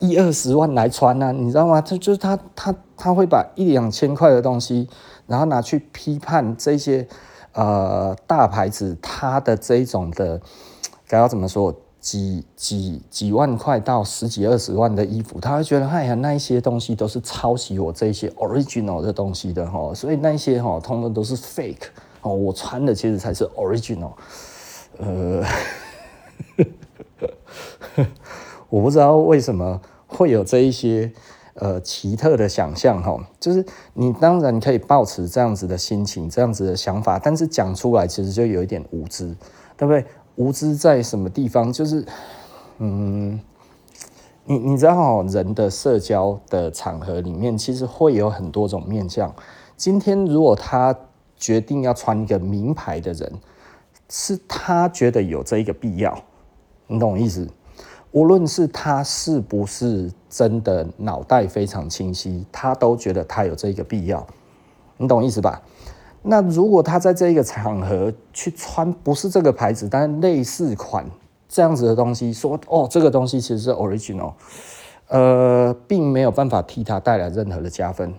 [0.00, 1.80] 一二十万来穿啊，你知道吗？
[1.80, 4.88] 他就是他他他会把一两千块的东西，
[5.26, 7.06] 然后拿去批判这些
[7.52, 10.40] 呃大牌子，它的这一种的
[11.06, 11.74] 该要怎么说？
[12.00, 21.88] 几几几万块到十几二十万的衣服，他会觉得哎呀，那一些东西都是抄袭我这些 original 的东西的哈，所以那些哈，通通都是 fake
[22.22, 24.12] 哦，我穿的其实才是 original。
[24.98, 25.44] 呃，
[28.70, 31.12] 我不知道为什么会有这一些
[31.54, 39.36] 呃奇特的想象哈，就是你当然可以抱持这样子的心情，这样子的想法，但是讲出来其实就有一点无知，
[39.76, 40.04] 对不对？
[40.40, 41.70] 无知在什么地方？
[41.70, 42.02] 就是，
[42.78, 43.38] 嗯，
[44.46, 49.34] 你你知道，人的社交的场合里面，其实会有很多种面向。
[49.76, 50.96] 今天如果他
[51.36, 53.30] 决定要穿一个名牌的人，
[54.08, 56.18] 是他觉得有这一个必要，
[56.86, 57.46] 你懂我意思？
[58.12, 64.26] 无论是他是不是真的脑袋非常清晰，他都觉得他有这一个必要，
[64.96, 65.60] 你懂我意思吧？
[66.22, 71.04] 那如果他在这一个场合去穿不是这个牌子，但是类似款
[71.48, 74.34] 这样子的东西，说哦，这个东西其实是 original，
[75.08, 78.12] 呃，并没有办法替他带来任何的加分，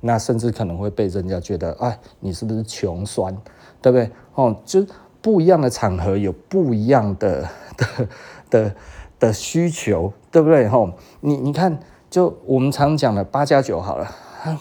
[0.00, 3.32] 那甚至可能会被人家觉得，哎，你是不是穷酸，
[3.80, 4.10] 对不对？
[4.34, 4.84] 哦，就
[5.22, 8.08] 不一样的场合有不一样的的
[8.50, 8.74] 的
[9.20, 10.68] 的需求，对不对？
[10.68, 11.78] 吼，你你看，
[12.10, 14.10] 就我们常讲的八加九好了，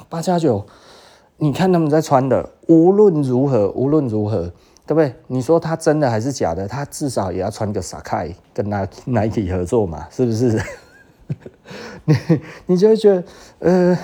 [0.07, 0.63] 八加九。
[1.37, 4.51] 你看他们在穿的，无论如何，无论如何，
[4.85, 5.13] 对不对？
[5.27, 6.67] 你说他真的还是假的？
[6.67, 10.61] 他至少也要穿个 Sacai 跟 Nike 合作嘛，是不是？
[12.05, 12.15] 你
[12.67, 13.23] 你就会觉得，
[13.59, 13.97] 呃，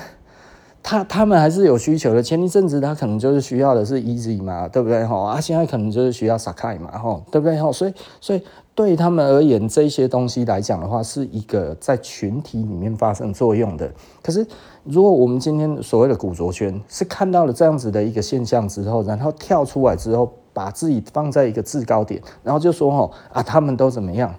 [0.84, 2.22] 他他们还是有需求的。
[2.22, 5.06] 前一阵子他可能就是需要的是 Easy 嘛，对不对？
[5.06, 7.62] 哈啊，现在可能就是需要 Sacai 嘛，哈，对不对？
[7.62, 8.41] 哈，所以所以
[8.74, 13.91] 对他们而言，这些东西来讲的话，是一个在群体里面发生作用的。
[14.22, 14.46] 可是。
[14.84, 24.34] 如果我们今天所谓的古着圈是看到了这样子的一个现象之后，然后跳出来之后，把自己放在一个制高点，然后就说哦啊，他们都怎么样？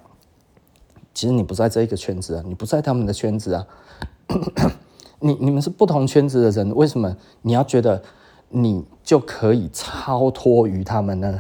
[1.15, 3.65] 其实你不在这一个圈子啊，你不在他们的圈子啊，
[5.23, 8.03] 你你们是不同圈子的人，为什么你要觉得
[8.51, 11.39] 你就可以超脱于他们呢？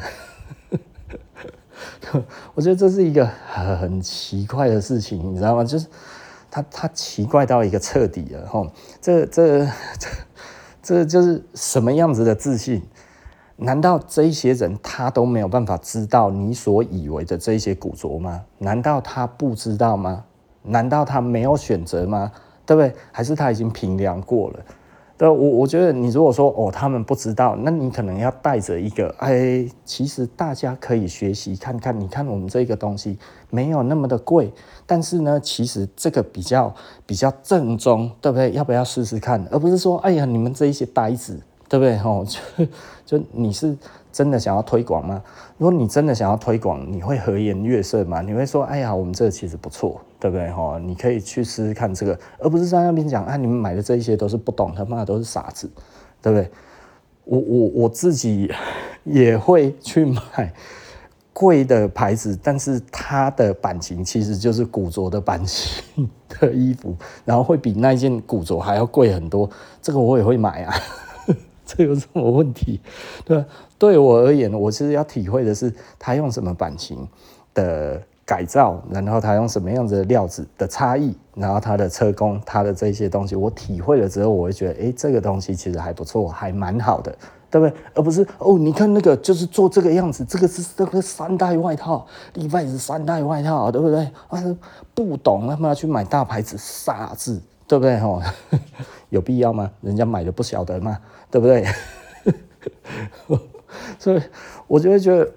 [2.54, 5.62] 我觉得这是一个很奇怪的事情，你知道吗？
[5.62, 5.86] 就是。
[6.54, 8.66] 他他奇怪到一个彻底了吼，
[9.00, 9.64] 这这
[9.98, 10.08] 这
[10.82, 12.82] 这就是什么样子的自信？
[13.56, 18.42] 难道这一些人他都没有办法知道你所以为的这些古着吗？
[18.58, 20.24] 难道他不知道吗？
[20.64, 22.30] 难道他没有选择吗？
[22.66, 22.92] 对不对？
[23.10, 24.60] 还是他已经评量过了？
[25.18, 31.98] 对，我我觉得你如果说哦，他们不知道，那你可能要带着一个哎，其实大家可以学习看看。
[31.98, 33.16] 你看我们这个东西
[33.50, 34.52] 没有那么的贵，
[34.86, 36.74] 但是呢，其实这个比较
[37.06, 38.50] 比较正宗，对不对？
[38.52, 39.46] 要不要试试看？
[39.50, 41.96] 而不是说哎呀，你们这一些呆子，对不对？
[42.02, 43.76] 哦，就就你是。
[44.12, 45.22] 真的想要推广吗？
[45.56, 48.20] 如果你真的想要推广，你会和颜悦色吗？
[48.20, 55.68] 你会说：“哎呀，我们这其实不错，对不对？”哈，你可以去试试看这个，而不是在那边讲：“啊，你们买的这一些都是不懂，他妈的都是傻子，
[56.22, 56.48] 对不对？”
[57.24, 58.48] 我我我自己
[59.04, 60.52] 也会去买，
[61.32, 69.48] 贵的牌子，但是它的版型其实就是古着的版型的衣服，然后会比那件古着还要贵很多，
[69.80, 70.74] 这个我也会买啊，
[71.64, 72.80] 这有什么问题？
[73.24, 73.44] 对，
[73.78, 77.08] 对我而言，我其实要体会的是它用什么版型
[77.54, 78.02] 的
[78.32, 87.14] 改造，然后它用什么样子的料子的差异，然后它的车工，它的这些东西，我体会了之后，我会觉得，哎、这个东西其实还不错，还蛮好的。
[87.52, 87.76] 对不对？
[87.94, 94.10] 而不是哦，你看那个就是做这个样子，这个是这个三代外套，礼拜是三代外套，对不对？
[94.28, 94.42] 啊，
[94.94, 97.98] 不懂，他们要去买大牌子，傻子，对不对？
[97.98, 98.22] 吼，
[99.10, 99.70] 有必要吗？
[99.82, 100.98] 人家买的不晓得吗？
[101.30, 101.66] 对不对？
[103.98, 104.22] 所以，
[104.66, 105.30] 我就会觉得，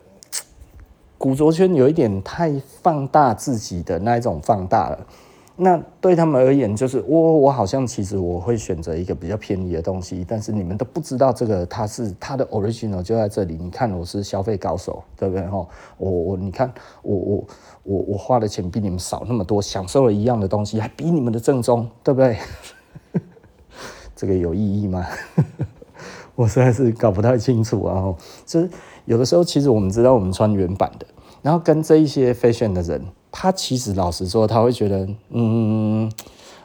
[1.25, 5.07] 古着圈有一点太放大自己的那一种放大了。
[5.55, 13.57] 那对他们而言，就是我我好像其实我会选择一个比较便宜的东西，但是你们都不知道这个它是它的 original 就在这里。
[13.59, 15.43] 你看我是消费高手，对不对？
[15.47, 17.43] 哈，我我你看我我
[17.81, 22.37] 我我花的钱比你们少那么多，享受了一样的东西，还比你们的正宗，对不对？
[24.15, 25.03] 这个有意义吗？
[26.35, 28.13] 我实在是搞不太清楚啊。
[28.45, 28.69] 就是
[29.05, 31.05] 有的时候，其实我们知道我们穿原版的，
[31.45, 33.05] 然后跟这一些 fashion 的人。
[33.37, 36.09] 他其实老实说，他会觉得，嗯，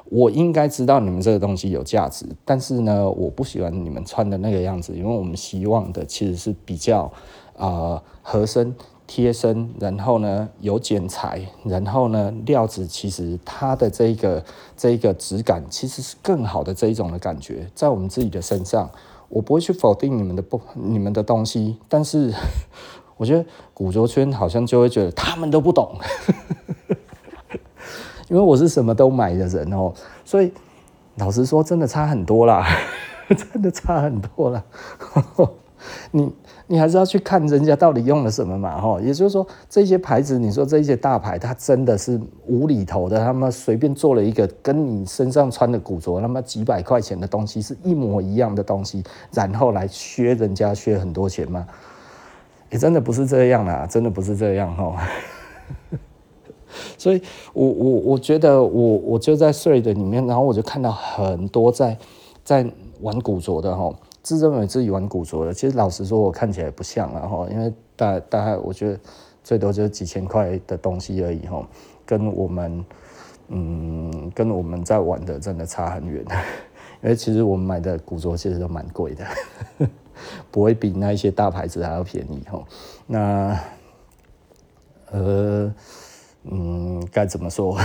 [0.05, 7.13] 我应该知道你们这个东西有价值，但是呢，我不喜欢你们穿的那个样子，因为我们希望的其实是比较
[7.57, 8.73] 呃合身、
[9.05, 14.45] 贴身，然后呢有剪裁，然后呢料子其实它的这个
[14.77, 18.89] 这个质感其实是更好的这一种的感觉，在我们自己的身上，
[19.29, 22.33] 我不会去否定你们的不你们的东西，但是。
[23.21, 25.95] 我觉得古着圈好像就会觉得他们都不懂，
[28.31, 29.93] 因为我是什么都买的人哦，
[30.25, 30.51] 所以
[31.17, 32.67] 老实说，真的差很多啦，
[33.29, 34.65] 真的差很多啦。
[36.13, 36.33] 你
[36.67, 51.67] 你还是要去看人家到底用了什么嘛，哈，也就是说这些牌子，你说这些大牌，它真的是无厘头的，他们随便做了一个跟你身上穿的古着，那么几百块钱的东西是一模一样的东西，然后来削人家削很多钱吗？
[52.71, 54.97] 也真的不是这样啦，真的不是这样哈。
[56.97, 57.21] 所以
[57.53, 61.99] 我我我觉得我我就在睡的里面，然后我就看到很多在
[62.45, 62.65] 在
[63.01, 69.01] 玩古着的哈，自认为自己玩古着的，其实老实说，我看起来不像了哈，因为大大概我觉得
[69.43, 71.67] 最多就是几千块的东西而已哈，
[72.07, 72.85] 跟我们
[73.49, 76.25] 嗯跟我们在玩的真的差很远，
[77.03, 79.27] 因为其实我们买的古着其实都蛮贵的。
[80.51, 82.63] 不会比那一些大牌子还要便宜哈。
[83.07, 83.59] 那
[85.11, 85.75] 呃
[86.45, 87.79] 嗯，该怎么说？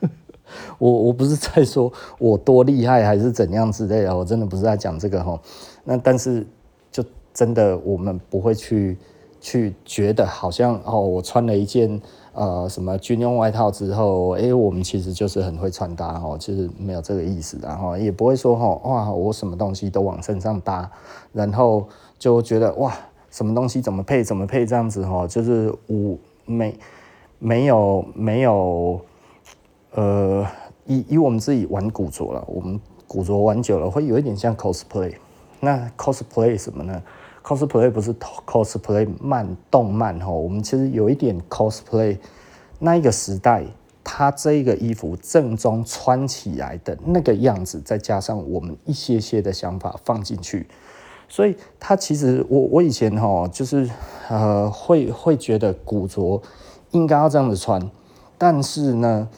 [0.78, 5.40] 我我不是在说我多厉害还是怎样之类的，我真的不是在讲这个哈。
[5.82, 6.46] 那但是
[6.92, 8.96] 就真的我们不会去
[9.44, 12.00] 去觉得好像哦，我穿了一件。
[12.36, 20.90] 呃，什么军用外套之后，哎、我们其实就是很会穿搭哦，其实没有这个意思，然后也不会说哈，哇，我什么东西都往身上搭，
[21.32, 21.86] 然后
[22.18, 22.92] 就觉得哇，
[23.30, 26.76] 什么东西怎么配怎么配这样子哈，就是我没
[27.38, 29.00] 没有没有，
[29.92, 30.44] 呃，
[30.86, 35.14] 以以我们自己玩古着了，我们古着玩久了会有一点像 cosplay，
[35.60, 37.00] 那 cosplay 什么呢
[37.44, 38.14] ？cosplay 不是
[38.46, 42.16] cosplay 漫动漫哈，我们其实有一点 cosplay
[42.78, 43.64] 那一个时代，
[44.02, 50.66] 它这个衣服正宗穿起来的那个样子，再加上我们一些些的想法放进去，
[51.28, 53.90] 所以它其实我我以前哈就是
[54.30, 56.40] 呃会会觉得古着
[56.92, 57.90] 应该要这样子穿，
[58.38, 59.28] 但是呢，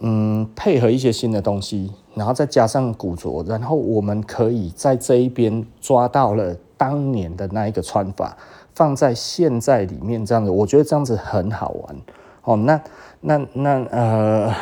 [0.00, 6.54] 嗯，配合一些新的东西，然后再加上古着，然后我们可以在这一边抓到了。
[6.76, 8.36] 当年的那一个穿法
[8.74, 11.96] 放在现在里面，这样子，我觉得这样子很好玩
[12.44, 12.56] 哦。
[12.56, 12.80] 那
[13.20, 14.54] 那那呃，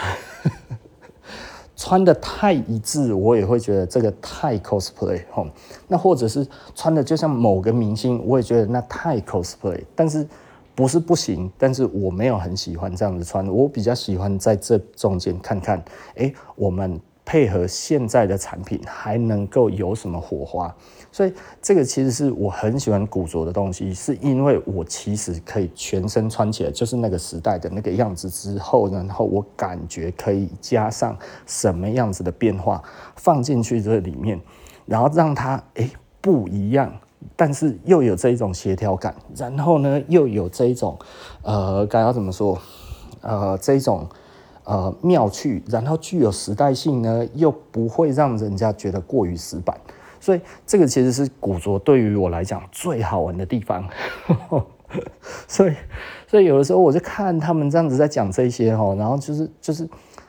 [1.76, 5.46] 穿得太一致，我也会觉得这个太 cosplay 哦。
[5.88, 9.82] 那或者是穿的就像某个明星，我也觉得那太 cosplay。
[9.96, 10.26] 但是
[10.74, 15.84] 不是不行，但是我没有很喜欢这样子穿，我比较喜欢在这中间看看，
[16.16, 17.00] 哎，我们。
[17.26, 20.76] 配合现在的产品，还能够有什么火花？
[21.14, 32.82] 所以这个其实是我很喜欢古着的东西，是因为我其实可以全身穿起来就是那个时代的那个样子之后，然后我感觉可以加上什么样子的变化
[33.14, 34.40] 放进去这里面，
[34.86, 35.88] 然后让它诶
[36.20, 36.92] 不一样，
[37.36, 40.98] 但是又有这一种协调感，然后呢又有这一种
[41.42, 42.58] 呃该要怎么说
[43.20, 44.04] 呃这一种。
[44.66, 49.78] 呃，妙趣，然后具有时代性呢，又不会让人家觉得过于死板，
[50.24, 53.86] 所以这个其实是古着对于我来讲最好玩的地方。
[55.46, 55.74] 所以，
[56.26, 59.86] 所以有的时候我就看他们这样子在讲这些哈，然后就是就是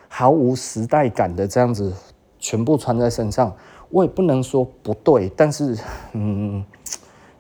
[0.10, 1.94] 毫无时代感的这样子
[2.40, 3.56] 全部穿在身上，
[3.90, 5.78] 我也不能说不对，但是
[6.12, 6.62] 嗯，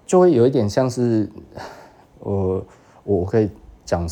[0.05, 1.29] 就会有一点像是
[2.19, 2.65] 我
[3.03, 3.49] 我可以
[3.85, 4.05] 讲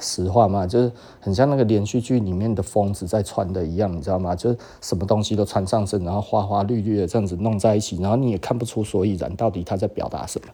[0.00, 4.36] 实话嘛，就是很像那个连续剧里面的疯子在穿的一样，你知道吗？
[4.36, 10.48] 就是什么东西都穿上身，然后花花绿绿的这样子弄在一起，然后你也看不出所以然，到底他在表达什么。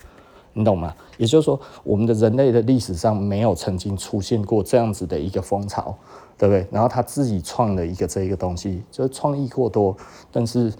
[0.52, 0.92] 你懂吗？
[1.16, 5.96] 也就是说，我们的人类的历史上没有曾经出现过这样子的一个风潮，
[6.36, 6.66] 对不对？
[6.72, 9.96] 然后他自己创了一个这一个东西，就是创意过多，
[10.32, 10.72] 但是，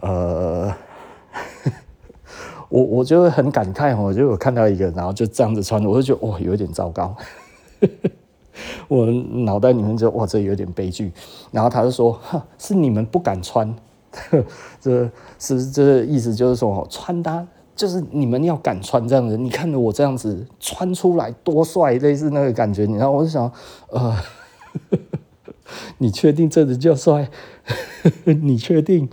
[0.00, 0.70] 呃，
[2.68, 7.14] 我我就很感慨，我就有看到一个，然后就这样子穿，我就觉得哇，有点糟糕，
[8.88, 11.12] 我脑袋里面就哇，这有点悲剧。
[11.50, 12.18] 然后他就说，
[12.58, 13.74] 是你们不敢穿，
[14.80, 17.46] 这是这意思就是说，穿搭。
[17.76, 22.84] 就是你们要敢穿这样子，你看着我这样子穿出来多帅，类似那个感觉。
[22.86, 23.48] 然后我就想，
[23.90, 24.16] 呃，
[25.98, 27.30] 你确定这个叫帅？
[28.24, 29.08] 你确定？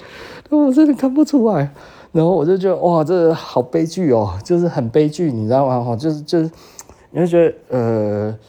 [0.49, 1.72] 我真的看不出来。
[2.16, 5.84] 然后我就觉得，哇，这好悲剧哦，就是很悲剧，你知道吗？
[5.84, 6.49] 哈，就是就是，
[7.11, 8.39] 你会觉得，呃，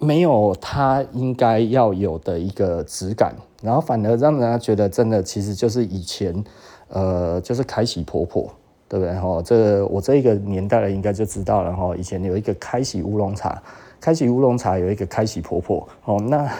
[0.00, 3.32] 没有他应该要有的一个质感，
[3.62, 6.44] 然后反而让人家觉得，真的其实就是以前，
[6.88, 8.50] 呃，就是开喜婆婆。
[8.88, 9.14] 对不对？
[9.20, 11.94] 哈，这我这一个年代的应该就知道了哈。
[11.96, 13.62] 以前有一个开喜乌龙茶，
[14.00, 16.20] 开喜乌龙茶有一个开喜婆婆哦。
[16.22, 16.52] 那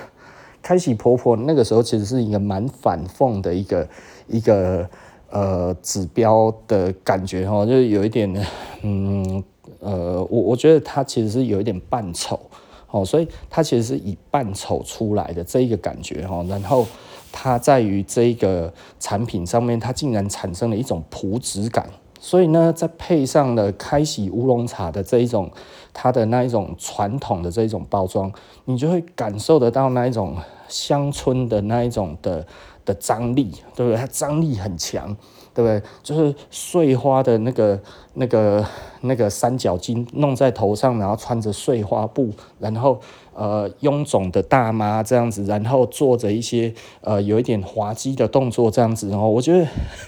[0.62, 3.88] 开喜婆婆那个时候其实是一个蛮反讽的一个
[4.28, 4.88] 一个
[5.30, 8.32] 呃指标的感觉哈，就是有一点
[8.82, 9.42] 嗯
[9.80, 12.38] 呃，我我觉得它其实是有一点扮丑
[12.90, 16.44] 哦，所以它其实是以扮丑出来的这一个感觉哈。
[16.48, 16.86] 然后
[17.32, 21.88] 它在于这一个产品上面，它竟然产生了一种朴质感。
[22.22, 25.50] 所以呢，再配上了开喜乌龙茶的这一种，
[25.94, 28.30] 它的那一种传统的这一种包装，
[28.66, 30.36] 你就会感受得到那一种
[30.68, 32.46] 乡村的那一种的
[32.84, 33.96] 的张力，对不对？
[33.96, 35.16] 它张力很强。
[35.52, 35.82] 对不对？
[36.00, 37.78] 就是碎花的那个、
[38.14, 38.64] 那个、
[39.00, 43.00] 那个三角巾弄在头上，然后穿着碎花布，然后
[43.34, 49.52] 呃臃肿的大妈这样子，然后做着一些呃有一点滑稽的动作这样子，然后我觉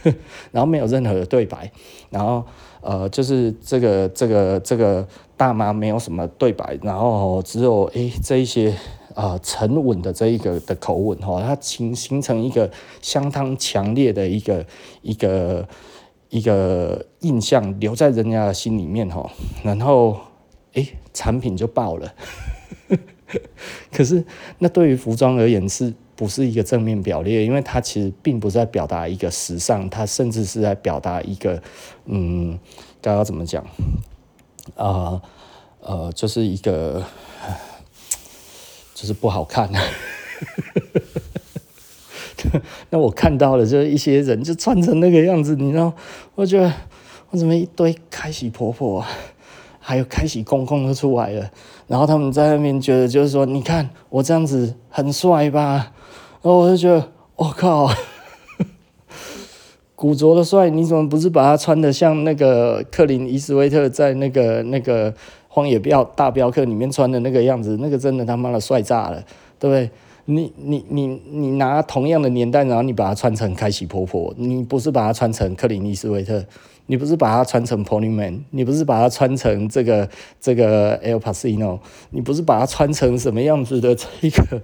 [0.05, 0.15] 得，
[0.53, 1.71] 然后没有任何的对白，
[2.09, 2.45] 然后
[2.81, 5.07] 呃就是这个这个这个
[5.37, 8.73] 大妈没有什么对白，然后只有诶这一些。
[9.15, 14.67] 啊、沉稳的这一个的口吻哈，它形形成一个相当强烈的一个
[15.03, 15.69] 一个
[16.29, 19.31] 一个印象，留在人家的心里面哈。
[19.63, 20.19] 然后，
[20.75, 22.15] 哎，产品就爆了。
[23.91, 24.25] 可是，
[24.59, 27.45] 那对于服装而言，是不是一个正面表列？
[27.45, 31.63] 因为它其实并不是在表达一个时尚，它甚至是在表达一个，
[32.07, 32.59] 嗯，
[33.01, 33.63] 该要怎么讲？
[34.77, 35.23] 啊、呃，
[35.81, 37.03] 呃，就是一个。
[39.03, 39.69] 就是不好看，
[42.91, 45.93] 那我看到了，就是一些人就穿成那个样子，你知道？
[46.37, 46.73] 我觉得
[47.31, 49.05] 我怎么一堆开喜婆婆，
[49.81, 51.51] 还有开喜公公都出来了，
[51.89, 55.91] 然后他们在那边觉得就是说，你看我这样子很帅吧？
[56.41, 57.91] 然后我就觉得，我靠，
[59.97, 65.13] 古着的帅，你怎么不是把它穿得像那个克林伊斯威特在那个那个？
[65.55, 69.23] 荒野飙大镖客里面穿的那个样子，那个真的他妈的帅炸了，
[69.61, 69.91] 对不对？
[70.25, 76.43] 你你你你拿同样的年代，然后你把它穿成开喜婆婆，你不是把它穿成克林伊斯威特，
[76.87, 80.09] 你不是把它穿成 Pony Man，你不是把它穿成这个
[80.41, 81.81] 这个 Al Pacino，
[82.11, 84.63] 你不是把它穿成什么样子的这一个？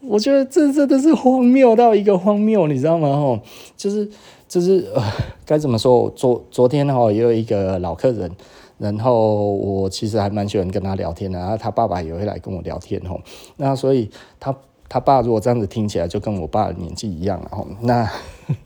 [0.00, 3.08] 我觉得这真的是荒谬到一个荒谬，你知道吗？
[3.08, 3.38] 吼，
[3.76, 4.08] 就是
[4.48, 5.02] 就是呃，
[5.44, 6.10] 该怎么说？
[6.16, 8.30] 昨昨天哈也有一个老客人。
[8.78, 13.20] 然后我其实还蛮喜欢跟他聊天的，然后他爸爸也会来跟我聊天吼。
[13.56, 14.54] 那所以他
[14.88, 18.08] 他爸如果这样子听起来就跟我爸的年纪一样，了吼那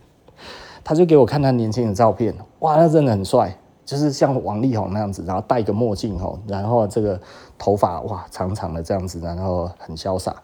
[0.85, 7.21] 他就给我看他年轻的照片，哇，那真的很帅，就是像王力宏那样子，然后戴个墨镜吼，然后这个
[7.57, 10.35] 头发哇长长的这样子，然后很潇洒。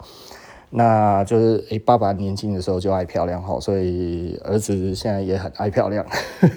[0.69, 6.05] 那就是诶，爸爸年轻的时候就爱漂亮吼，所以儿子现在也很爱漂亮，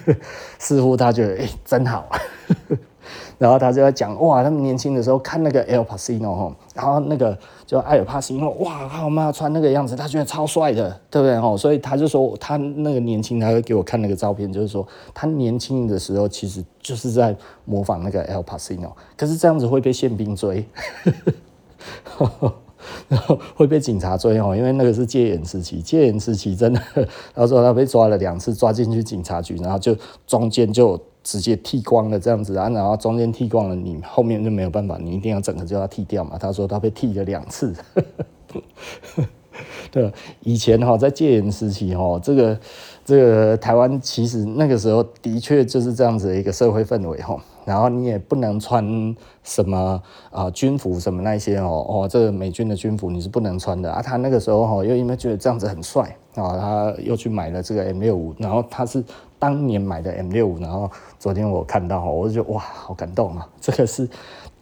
[0.59, 2.09] 似乎他觉得诶真好。
[3.41, 11.57] 然后他就在讲哇，他们年轻的时候看那个 Al Pacino 然后那个就艾尔帕西诺哇，他妈穿那个样子，他觉得超帅的，对不对哦？
[11.57, 17.35] 所以他就说他那个年轻，他会给我看那个照片，就是说他年轻的时候其实就是在
[17.65, 20.67] 模仿那个 Al Pacino，可是这样子会被宪兵追，
[23.09, 26.81] 然 后会被警察追哦，因为那个是戒严时期，戒严时期真的，
[27.35, 31.01] 他说他被抓了两次，抓进去警察局，然后就中间就
[31.31, 36.37] 直接剃光了这样子啊，然后中间剃光了，你后面就没有办法，你一定要整个就要剃掉嘛。
[36.37, 37.73] 他说他被剃了两次。
[39.93, 42.59] 对，以前哈在戒严时期哈，这个
[43.05, 47.41] 这个台湾其实那个时候的确就是这样子的一个社会氛围哈。
[47.65, 49.15] 然后你也不能穿
[49.45, 54.03] 什么啊、呃、军服什么那些哦哦，这个美军的军服你是不能穿的啊。
[54.03, 59.05] 他那个时候哈又因为觉得这样子很帅啊，他又去买了这个 M 六五，然后他是
[59.39, 60.91] 当年买的 M 六五，然后
[61.21, 64.09] 昨天我看到哈，我就觉得哇，好感动啊， 这个是。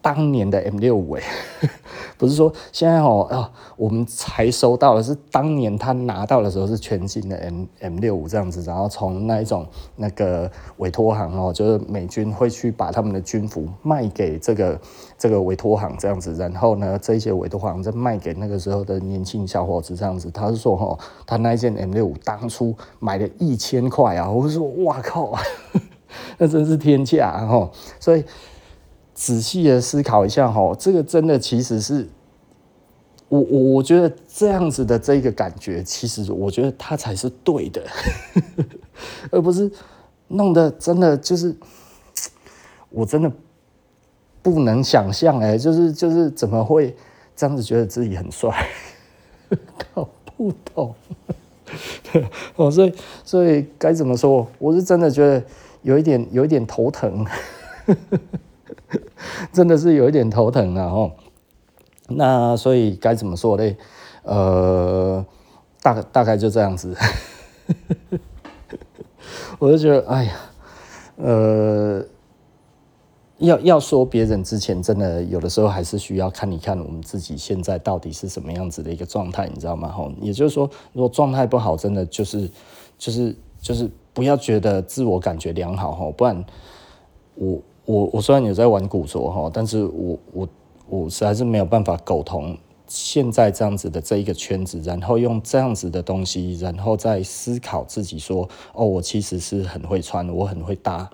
[0.00, 1.22] 当年的 M 六五哎，
[2.16, 14.80] 不是说现在哦啊，我们才收到的，是当年他拿到的时候是全新的 M M 六五这样子，然后从那一种那个委托行哦，就是美军会去把他们的军服卖给这个
[15.18, 20.30] 这个委托行这样子，然后呢，这些委托行再卖给那个时候的年轻小伙子这样子。
[20.30, 20.96] 他是说哦，
[21.26, 25.34] 他那一件 M 六五当初买了一千块啊，我说哇靠，
[26.38, 28.24] 那真是天价哈，所以。
[29.20, 32.08] 仔细的思考一下哈，这个真的其实是
[33.28, 37.84] 我我我觉得这样子的这个感觉，其实我觉得它才是对的，
[39.32, 39.68] 而不是
[40.28, 41.52] 弄得真的就是
[42.90, 43.28] 我真的
[44.40, 46.94] 不能想象哎，就是就是怎么会
[47.34, 48.68] 这样子觉得自己很帅，
[49.92, 50.94] 搞不懂，
[52.54, 52.94] 哦，所以
[53.24, 54.46] 所以该怎么说？
[54.60, 55.42] 我是真的觉得
[55.82, 57.26] 有一点有一点头疼。
[59.52, 60.90] 真的是有一点头疼啊！
[60.90, 61.12] 吼，
[62.08, 63.76] 那所以该怎么说嘞？
[64.22, 65.24] 呃，
[65.80, 66.94] 大大概就这样子。
[69.58, 70.32] 我就觉得，哎呀，
[71.16, 72.04] 呃，
[73.38, 79.88] 要要说别人之前，真的有的时候还是需要看一看我们自己现在到底是什么样子的一个状态，你知道吗？
[79.88, 82.50] 吼，也就是说，如果状态不好，真的就是
[82.98, 86.44] 就是就是不要觉得自我感觉良好，哈，不然
[87.36, 87.62] 我。
[87.88, 90.48] 我我虽然有在玩古着哈，但是我我
[90.90, 92.54] 我实在是没有办法苟同
[92.86, 101.08] 现在这样子的这一个圈子，然后用这样子的东西，然后再思考自己说，哦，我其实是很会穿，我很会搭。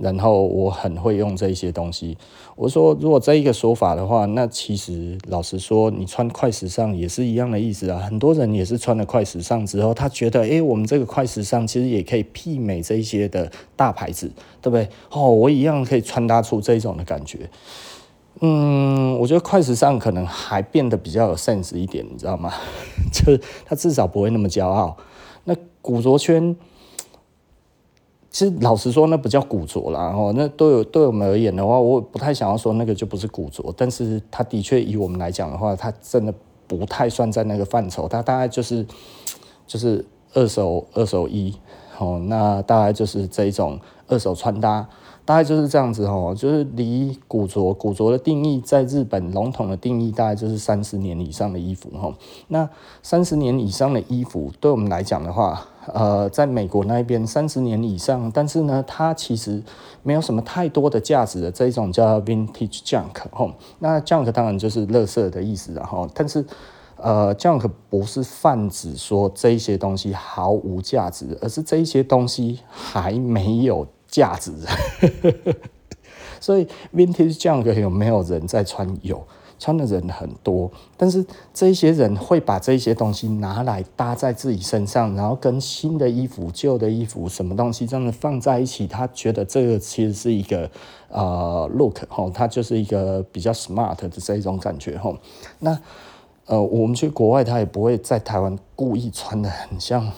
[0.00, 2.16] 然后我很会用这一些东西。
[2.56, 7.98] 我说，如果这一个说法的话，那其实老实说，你穿快时尚也是一样的意思啊。
[7.98, 14.30] 很多人也是穿了快时尚之后，他觉得，诶，我们这个快时尚其实也可以媲美这一些的大牌子，
[14.60, 14.88] 对不对？
[15.10, 17.50] 哦，我一样可以穿搭出这种的感觉。
[18.40, 22.52] 嗯，我觉得快时尚可能还变得比较有 sense 一点，你知道吗？
[23.12, 24.96] 就是他至少不会那么骄傲。
[25.44, 26.56] 那古着圈。
[28.30, 36.32] 其实老实说，那不叫古着啦，哦，那对我对我们而言的话，我不太想要说那个就不是古着，但是它的确以我们来讲的话，它真的
[36.66, 38.86] 不太算在那个范畴，它大概就是
[39.66, 40.04] 就是
[40.34, 41.54] 二手二手衣，
[41.98, 44.86] 哦，那大概就是这一种二手穿搭。
[45.24, 52.14] 大概就是这样子哦，就是离古着，古着的定义，在日本笼统的定义大概就是三十年以上的衣服哈。
[52.46, 52.66] 那
[53.02, 59.62] 三十年以上的衣服，对我们来讲的话，呃，在美国那边三十年以上，但是呢，它其实
[60.02, 63.52] 没有什么太多的价值的这一种叫 vintage junk 哦。
[63.78, 66.44] 那 junk 当然就是垃圾的意思然后，但是
[66.96, 73.86] 呃，junk 不是泛指说这一些东西毫无价值，而是这一些东西还没有。
[74.10, 74.50] 价值，
[76.40, 76.66] 所以
[76.96, 78.88] vintage junk 有没有人在穿？
[79.02, 79.22] 有，
[79.58, 80.70] 穿的人很多。
[80.96, 90.70] 但是这些人会把这些东西拿来搭在自己身上，然后跟新的衣服、旧的衣服什么东西这样子放在一起，他觉得这个其实是一个
[91.08, 95.16] 呃 look 吼，他就是一个比较 smart 的这一种感觉吼。
[95.58, 95.78] 那
[96.46, 100.10] 呃，我们去国外，他也不会在台湾故意穿的很像，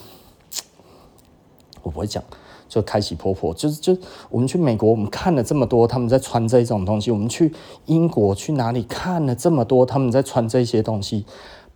[1.83, 2.23] 我不会讲。
[2.71, 3.95] 就开启婆婆，就是就
[4.31, 7.53] 我们去美国，我们看了这么多他们在穿这种东西；我们去
[7.87, 11.27] 英国去哪里看了这么多他们在穿这些东西，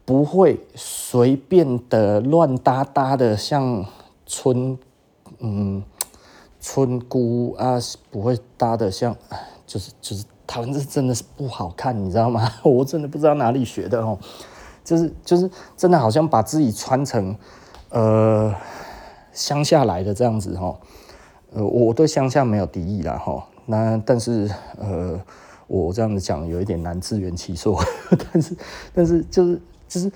[0.04, 3.84] 不会随便的乱搭搭的，像
[4.24, 4.78] 村
[5.40, 5.82] 嗯
[6.60, 7.76] 村姑啊，
[8.12, 9.16] 不会搭的像，
[9.66, 12.48] 就是就是他们这真的是不好看，你知道吗？
[12.62, 14.16] 我真的不知道哪里学的哦，
[14.84, 17.36] 就是就是真的好像把自己穿成
[17.88, 18.54] 呃。
[19.34, 20.74] 乡下来的这样子哈，
[21.52, 23.44] 呃，我对乡下没有敌意啦哈。
[23.66, 25.20] 那但是呃，
[25.66, 27.78] 我这样子讲有一点难自圆其说，
[28.32, 28.56] 但是
[28.94, 30.10] 但是就是就是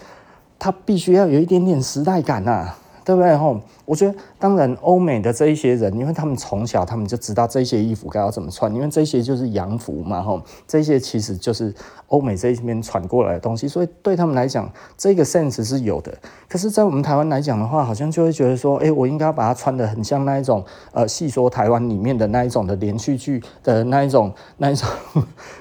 [0.59, 2.75] 他必须要有一点点时代感呐，
[3.09, 3.35] 对不对？
[3.35, 11.75] 吼，我觉得当然欧美的这一些人，因为他们从小他们就知道这些衣服该要怎么穿，因为这些就是洋服嘛，吼，这些其实就是
[12.09, 16.13] 欧美这一边传过来的东西，所以对他们来讲，这个 sense 是有的。
[16.51, 24.87] 可是，在我们台湾来讲的话，好像就会觉得说，哎，我应该要把它穿得很像那一种，呃，戏说台湾里面的那一种的连续剧的那一种、那一种、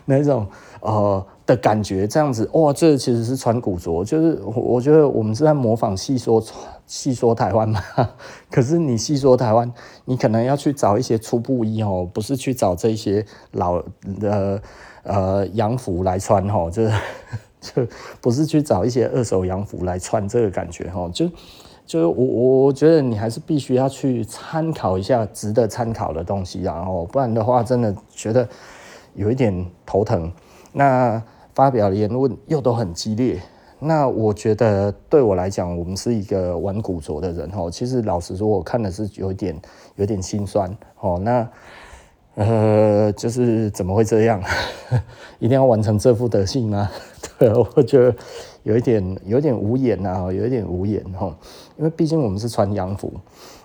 [0.03, 0.45] 那一种，
[0.81, 1.25] 呃。
[1.47, 6.43] 的感觉这样子哇，这其实是穿古着，就是我觉得我们是在模仿戏说
[6.87, 7.79] 细说台湾嘛。
[8.49, 9.71] 可是你细说台湾，
[10.05, 13.79] 你可能要去找一些粗布衣哦，不是去找这些老
[14.19, 14.59] 的
[15.03, 16.87] 呃洋服来穿哦，就
[17.61, 17.87] 就
[18.19, 21.29] 不是去找一些二手洋服来穿这个感觉哦，就
[21.85, 22.25] 就我
[22.65, 28.49] 我觉得你还是必须要去参考一下值得参考的东西，然后不然的话真的觉得
[29.13, 30.31] 有一点头疼。
[30.71, 31.21] 那。
[31.55, 33.41] 发表的言论又都很激烈，
[33.79, 37.69] 那我觉得对我来讲，我们是一个玩古着的人哦。
[37.69, 39.55] 其实老实说，我看的是有点
[39.95, 41.19] 有点心酸哦。
[41.23, 41.47] 那
[42.35, 44.41] 呃，就是怎么会这样？
[45.39, 46.89] 一定要完成这副德性吗？
[47.39, 48.15] 对，我觉得
[48.67, 51.33] 有一点有一点无言呐，有一点无言哈。
[51.77, 53.13] 因为毕竟我们是穿洋服。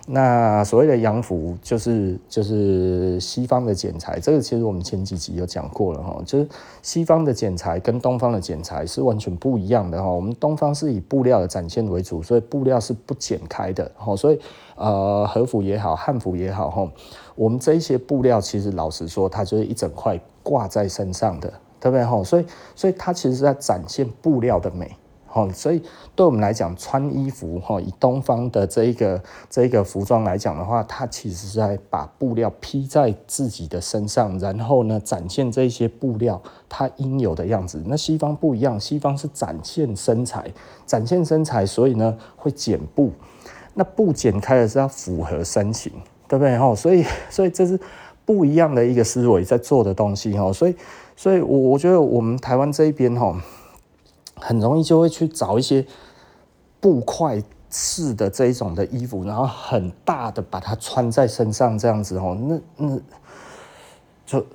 [0.05, 6.47] 那所谓的洋服，就是就是西方的剪裁，这个其实我们前几集有讲过了哈，就是
[6.81, 10.09] 西方的剪裁跟东方的剪裁是完全不一样的哈。
[10.09, 14.15] 我们东方是以布料的展现为主，所以布料是不剪开的哈。
[14.15, 14.39] 所以
[14.75, 16.89] 呃，和服也好，汉服也好哈，
[17.35, 21.51] 我们这一些布料其实老实说，它就是一整块挂在身上的，
[21.83, 22.23] 对不对哈？
[22.23, 22.45] 所以
[22.77, 24.89] 所以它其实是在展现布料的美。
[25.33, 25.81] 哦，所以
[26.15, 37.83] 对我们来讲，穿衣服哈，以东方的这一个这一个服装来讲的话，它其实是在把布料披在自己的身上，然后呢，展现这些布料它应有的样子。
[37.87, 40.49] 那西方不一样，西方是展现身材，
[40.85, 43.11] 展现身材，所以呢会剪布。
[43.73, 45.91] 那布剪开的是要符合身形，
[46.27, 46.75] 对不对？
[46.75, 47.79] 所以所以这是
[48.23, 50.31] 不一样的一个思维在做的东西。
[50.53, 50.75] 所以
[51.15, 53.35] 所以我我觉得我们台湾这一边哈。
[54.35, 55.85] 很容易就会去找一些
[56.81, 62.99] 布块式的这一种的衣服，然后很大的把它穿在身上，这样子哦，那那
[64.25, 64.45] 就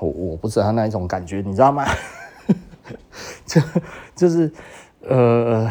[0.00, 1.84] 我我不知道那一种感觉，你知道吗？
[3.44, 3.60] 就
[4.16, 4.50] 就是
[5.02, 5.70] 呃。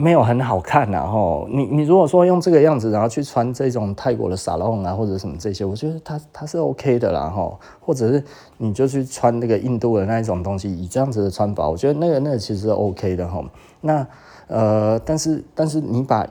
[0.00, 1.46] 没有很好看呐，吼！
[1.50, 7.60] 你你如果说用这个样子，然后去穿这种泰国的沙龙啊，或者什么这些，我觉得它它是 OK 的啦，吼！
[7.78, 8.24] 或者是
[8.56, 13.44] 你就去穿那个印度的那一种东西，以这样子的穿法，我觉得那个那个其实 OK 的，吼。
[13.82, 14.06] 那
[14.46, 16.26] 呃，但是但是你把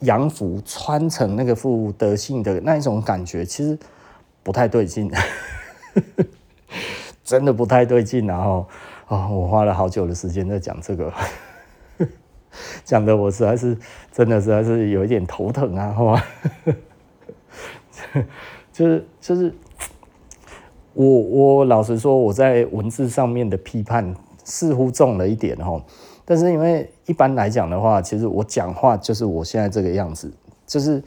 [0.00, 3.78] 洋服穿成那个富德性的那一种感觉，其实
[4.42, 5.08] 不太对劲，
[7.22, 8.66] 真的不太对劲，然后
[9.06, 11.12] 啊，我花了好久的时间在讲这个。
[12.84, 13.76] 讲的我实在是
[14.12, 16.24] 真的实在是有一点头疼啊，好吧？
[18.72, 19.52] 就是就是
[20.94, 25.82] 我我老实说，我在文字上面的批判似乎重了一点哈，
[26.24, 30.30] 但是因为一般来讲的话，其实我讲话就是我现在这个样子，
[30.66, 31.02] 就是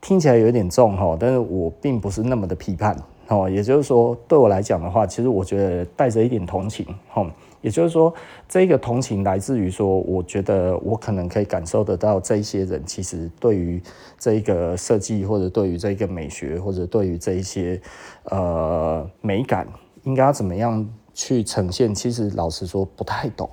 [0.00, 2.96] 听起来有点重哈，但是我并不是那么的批判
[3.30, 7.24] 哦，也就是说，对我来讲的话，其实我觉得带着一点同情哈。
[7.62, 8.12] 也就是说，
[8.48, 13.80] 这个同情来自于说，我觉得我可能可以感受得到，这一些人其实对于
[14.18, 17.80] 这个设计，或者对于这个美学，或者对于这一些
[18.24, 19.68] 呃美感，
[20.02, 23.48] 应该要怎么样去呈现，其实老实说不太懂。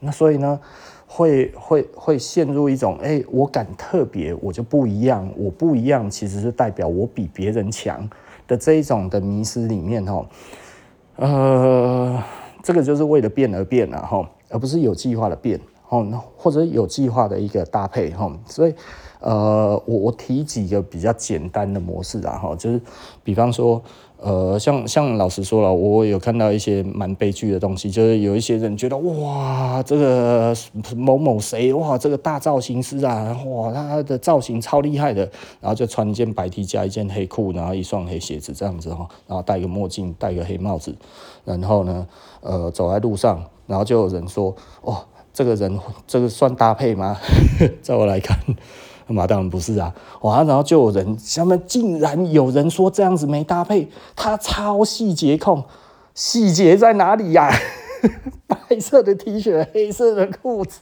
[0.00, 0.58] 那所以呢，
[1.06, 8.08] 会会会陷入一种，哎，我敢特别，我就不一样，我不一样，其实是代表我比别人强
[8.48, 10.26] 的这一种的迷失里面，哈，
[11.16, 12.20] 呃。
[12.60, 18.30] 这个就是为了变而变了哈，而不是有计划的变哦，或者有计划的一个搭配哈。
[18.46, 18.74] 所以，
[19.20, 22.78] 呃，我我提几个比较简单的模式啊哈，就是
[23.22, 23.80] 比方说，
[24.20, 30.54] 呃，像像老实说了，我有看到一些蛮悲剧的东西，就是有一些人觉得哇，这个
[30.96, 35.22] 某某谁哇，这个大造型师啊，哇，他的造型超厉害的，
[35.60, 40.94] 然后就穿一件白 T 加一件黑裤，然后一双黑鞋子这样子哈，然后戴个墨镜，戴个黑帽子，
[41.44, 42.06] 然后呢。
[42.40, 45.04] 呃，走在路上，然后就有人说：“哦，
[45.34, 47.16] 这个人这个算搭配吗？”
[47.82, 48.38] 在我来看，
[49.08, 49.94] 那当然不是啊！
[50.20, 55.64] 哇，然后就有人下面竟然有人说这样子没搭配，他超细节控，
[56.14, 57.50] 细节在哪里呀、
[58.46, 60.80] 白色的 T 恤，黑色的裤子。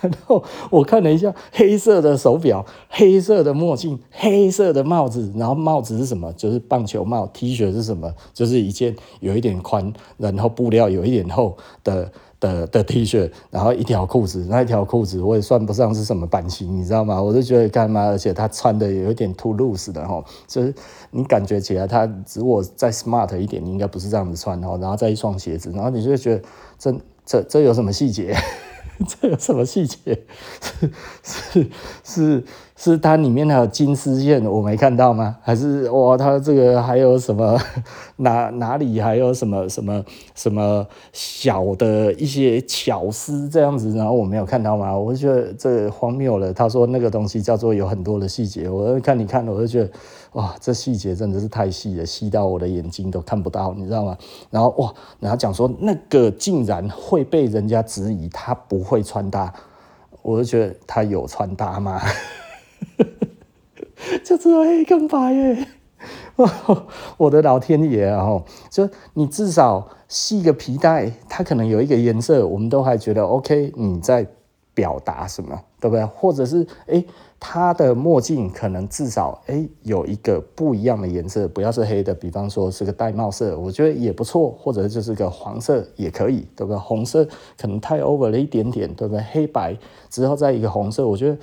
[0.00, 5.30] 然后我看了一下，黑色的手表，黑色的墨镜，黑色的帽子。
[5.36, 6.32] 然后帽子是什么？
[6.32, 7.26] 就是棒球帽。
[7.26, 8.10] T 恤是什么？
[8.32, 12.10] 就是一件有一点宽，然后布料有一点厚的
[12.40, 17.22] 的的 T 恤，然后一条裤子，那一条裤子我也算不上是什么版型，你知道吗？
[17.22, 20.74] 我就觉得干嘛，而且他穿的有一点 too loose 的哈，就是
[21.10, 26.42] 你感觉起来他如果再 smart 一点，你应该不是这样子穿哈，然后再一双鞋子，然后你就觉得
[26.78, 28.34] 这这这有什么细节？
[29.06, 29.96] 这有什么细节？
[31.22, 31.70] 是是
[32.04, 32.44] 是
[32.82, 35.36] 是，它里面还有金丝线，我没看到吗？
[35.42, 37.60] 还是哇，它这个还有什么？
[38.16, 40.02] 哪哪里还有什么什么
[40.34, 43.94] 什么小的一些巧思这样子？
[43.94, 44.96] 然后我没有看到吗？
[44.96, 46.54] 我就觉得这荒谬了。
[46.54, 49.90] 他说那个东西叫做有很多的细节，我看你看，我就觉得。
[50.32, 54.16] 哇，这细节真的是太细了，细到我的眼睛都看不到，你知道吗？
[54.48, 59.52] 然后哇，然后讲说那个竟然会被人家质疑他不会穿搭，
[60.22, 62.00] 我就觉得他有穿搭吗？
[64.24, 65.66] 就只有黑跟白耶！
[67.18, 68.42] 我的老天爷啊！
[68.70, 74.26] 就你至少系个皮带，它可能有一个颜色，我们都还觉得 OK，你在
[74.72, 76.04] 表达什么，对不对？
[76.04, 77.04] 或者是哎。
[77.42, 86.76] 它的墨镜可能至少诶有一个不一样的颜色，不要是黑的，比方说是个玳瑁色，我觉得也不错，或者就是个黄色也可以，对不对？
[86.76, 87.26] 红色
[87.58, 89.24] 可能太 over 了一点点，对不对？
[89.32, 89.74] 黑白
[90.10, 91.38] 之后再一个红色，我觉得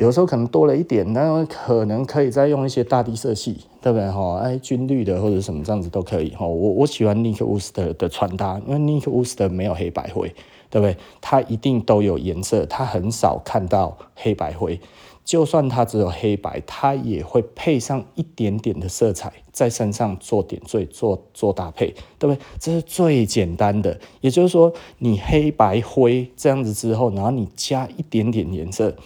[0.00, 4.10] 有时候可能多了一点，那可能可以再用一些大地色系，对不对？
[4.10, 6.46] 哈，哎，军绿的或者什么这样子都可以哈。
[6.46, 10.34] 我我喜欢 Nick Wooster 的穿搭，因为 Nick Wooster 没有黑白灰，
[10.70, 10.96] 对不对？
[11.20, 14.80] 它一定都有颜色，它很少看到黑白灰。
[15.22, 22.38] 就算它只有黑白，它也会配上一点点的色彩在身上做点缀、做做搭配，对不对？
[22.58, 24.00] 这是最简单的。
[24.22, 28.96] 也就是说，你黑白灰这样子之后，然后你加一点点颜色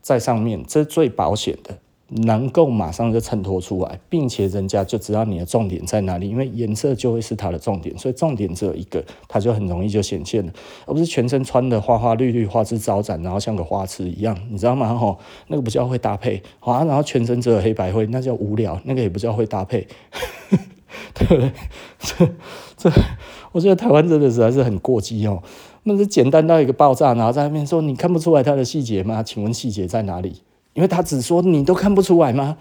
[0.00, 1.78] 在上面，这是最保险的。
[2.24, 10.52] 能够马上就衬托出来，并且人家就知道你的重点在哪里，因为颜色就会是它的重点，所以重点只有一个，它就很容易就显现了，
[10.86, 14.92] 而不是全身穿的花花绿绿、花枝招展，然后像个花痴一样，你知道吗？
[14.92, 19.86] 吼，那个不叫会搭配，好啊，然后全身只有黑白灰，那叫无聊，那个也不叫会搭配，
[21.14, 21.52] 对不对？
[22.00, 22.28] 这
[22.76, 22.90] 这，
[23.52, 25.40] 我觉得台湾真的实在是很过激哦，
[25.84, 29.22] 那是简单到一个爆炸，然后在那边说你看不出来它的细节吗？
[29.22, 30.42] 请问细节在哪里？
[30.74, 32.56] 因为他只说你都看不出来吗？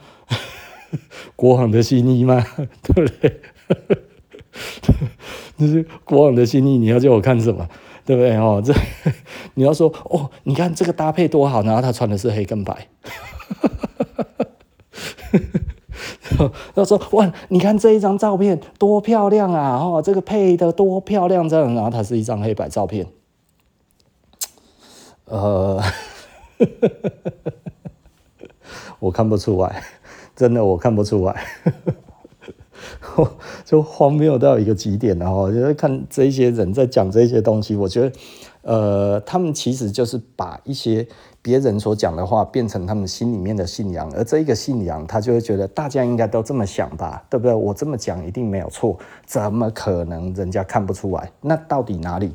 [1.36, 2.43] 国王的新衣吗？
[2.82, 3.41] 对不对？
[5.57, 7.67] 这是国王的新衣，你要叫我看什么？
[8.05, 8.36] 对不对？
[8.38, 8.74] 哦，这
[9.53, 12.88] 你要说哦，你看这个搭配多好，然后他穿的是黑跟白。
[16.75, 19.77] 他说哇，你看这一张照片多漂亮啊！
[19.77, 23.07] 哦，这个配的多漂亮，这样，然后它是一张黑白照片。
[25.25, 25.82] 呃。
[28.99, 29.82] 我看不出来，
[30.36, 31.41] 真的我看不出来，
[33.63, 38.11] 就荒谬到一个极点，然后就是看这些人在讲这些东西，我觉得，
[38.70, 41.07] 呃，他们其实就是把一些
[41.41, 47.53] 别人所讲的话变成他们心里面的信仰，而这一个信仰，他就会觉得大家应该都这么想吧，对不对？
[47.55, 48.95] 我这么讲一定没有错，
[49.26, 51.32] 怎么可能人家看不出来？
[51.41, 52.32] 那到底哪里？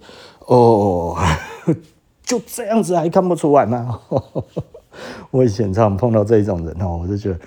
[0.46, 1.16] 哦，
[2.24, 4.00] 就这样子还看不出来吗？
[5.30, 7.38] 我以前常碰到这一种人哦，我就觉得，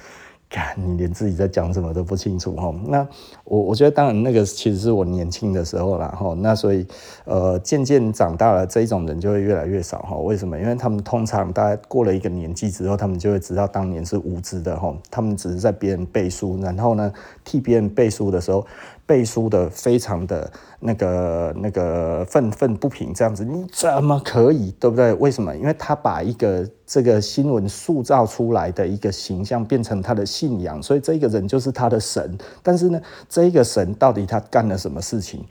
[0.77, 2.73] 你连自己在讲什么都不清楚哈。
[2.85, 3.07] 那
[3.43, 6.33] 我我觉得，当然那个其实是我年轻的时候啦哈。
[6.39, 6.87] 那所以
[7.25, 10.15] 呃，渐渐长大了，这一种人就会越来越少哈。
[10.17, 10.57] 为什么？
[10.57, 14.95] 因为他们通常大概过了一个年纪之后，他们就会知道当年是无知的哈。
[15.11, 17.11] 他们只是在别人背书，然后呢，
[17.43, 18.65] 替别人背书的时候。
[19.07, 20.51] 背书的非常的
[20.81, 25.13] 那个那个愤愤不平，这样子你怎么可以，对不对？
[25.13, 25.55] 为什么？
[25.55, 32.37] 因为他把一个这个新闻塑造出来的一个形象变成他的信仰，所以这个人就是他的神。
[32.61, 35.43] 但是呢，这个神到底他干了什么事情？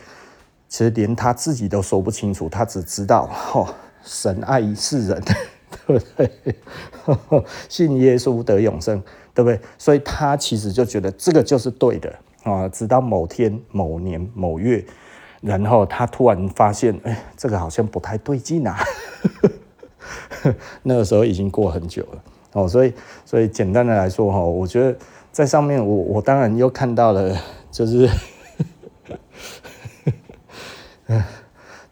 [0.68, 3.66] 其实连他自己都说不清楚，他只知道哦，
[4.04, 5.22] 神爱世人，
[5.86, 6.30] 对不对？
[7.70, 9.02] 信耶稣得永生，
[9.32, 9.58] 对不对？
[9.78, 12.14] 所以他其实就觉得这个就是对的。
[12.46, 14.84] 啊，直到某天某年某月，
[15.40, 18.78] 然后他突然发现，哎，这个好像不太对劲啊。
[20.82, 22.22] 那个时候已经过很久了
[22.52, 22.92] 哦，所以
[23.24, 24.96] 所以简单的来说哈，我觉得
[25.32, 27.36] 在上面我我当然又看到了，
[27.70, 28.08] 就是。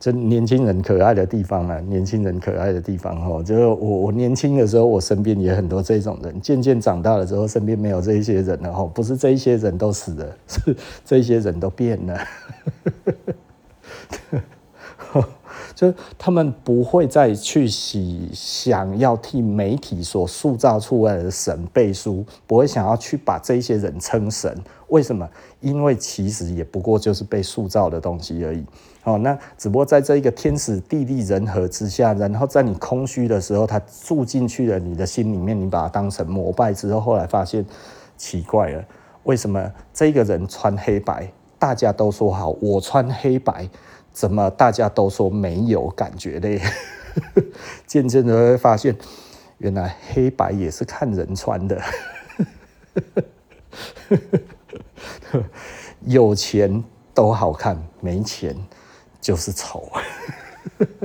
[0.05, 6.39] 就年轻人可爱的地方啊，年轻人可爱的地方哈，就是我我年轻的时候，我身边也很多这种人。
[6.43, 10.77] 渐渐长大了之后，身边没有这一些人了哈，不是这一些人都死了，是
[11.07, 12.21] 这些人都变了。
[15.75, 24.55] 就他们不会再去洗想要替媒体所塑造出来的神背书，不会想要去把这些人称神。
[24.89, 25.27] 为什么？
[25.63, 28.63] 因为其实也不过就是被塑造的东西而已。
[29.05, 37.65] 哦，那只不过在这一个天时地利人和之下，然后在你空虚的时候，他住进去了你的心里面，你把它当成膜拜之后，后来发现
[38.17, 38.83] 奇怪了，
[39.25, 43.69] 为什么这个人穿黑白，大家都说好，我穿黑白，
[44.11, 46.59] 怎么大家都说没有感觉嘞？
[47.87, 48.97] 渐渐的会发现，
[49.59, 51.79] 原来黑白也是看人穿的，
[56.07, 56.83] 有钱
[57.13, 58.57] 都好看，没钱。
[59.25, 59.91] 就是丑，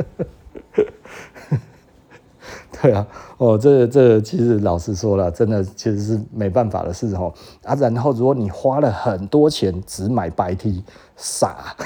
[2.81, 3.07] 对啊，
[3.37, 7.33] 哦，这这其实老实说了，真的其实是没办法的事哦。
[7.63, 10.83] 啊，然后如果你花了很多钱只买白 T，
[11.15, 11.77] 傻，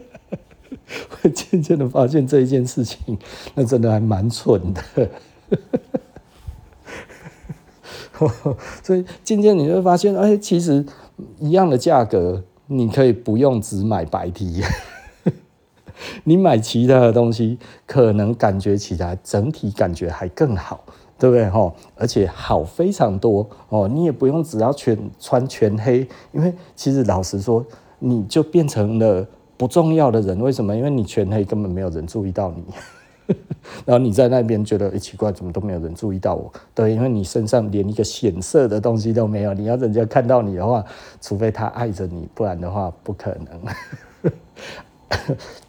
[1.20, 3.18] 会渐渐的发现这一件事情，
[3.54, 4.82] 那真的还蛮蠢的。
[8.82, 10.86] 所以渐渐你会发现，哎，其实
[11.38, 14.62] 一样的价格，你可以不用只买白 T。
[16.24, 20.84] 你买其他的东西，可能感觉起来整体感觉还更好，
[21.18, 21.74] 对不对吼？
[21.96, 27.64] 而且好非常多哦，你也不用只要全穿全黑，因为其实老实说，
[27.98, 29.26] 你就变成了
[29.56, 30.38] 不重要的人。
[30.40, 30.76] 为什么？
[30.76, 33.34] 因为你全黑根本没有人注意到你，
[33.86, 36.52] 然后你在那边觉得，奇怪，怎么都没有人注意到我？
[36.74, 39.54] 对，因为你身上连一个显色的东西都没有。
[39.54, 40.84] 你要人家看到你的话，
[41.22, 44.32] 除非他爱着你，不然的话不可能。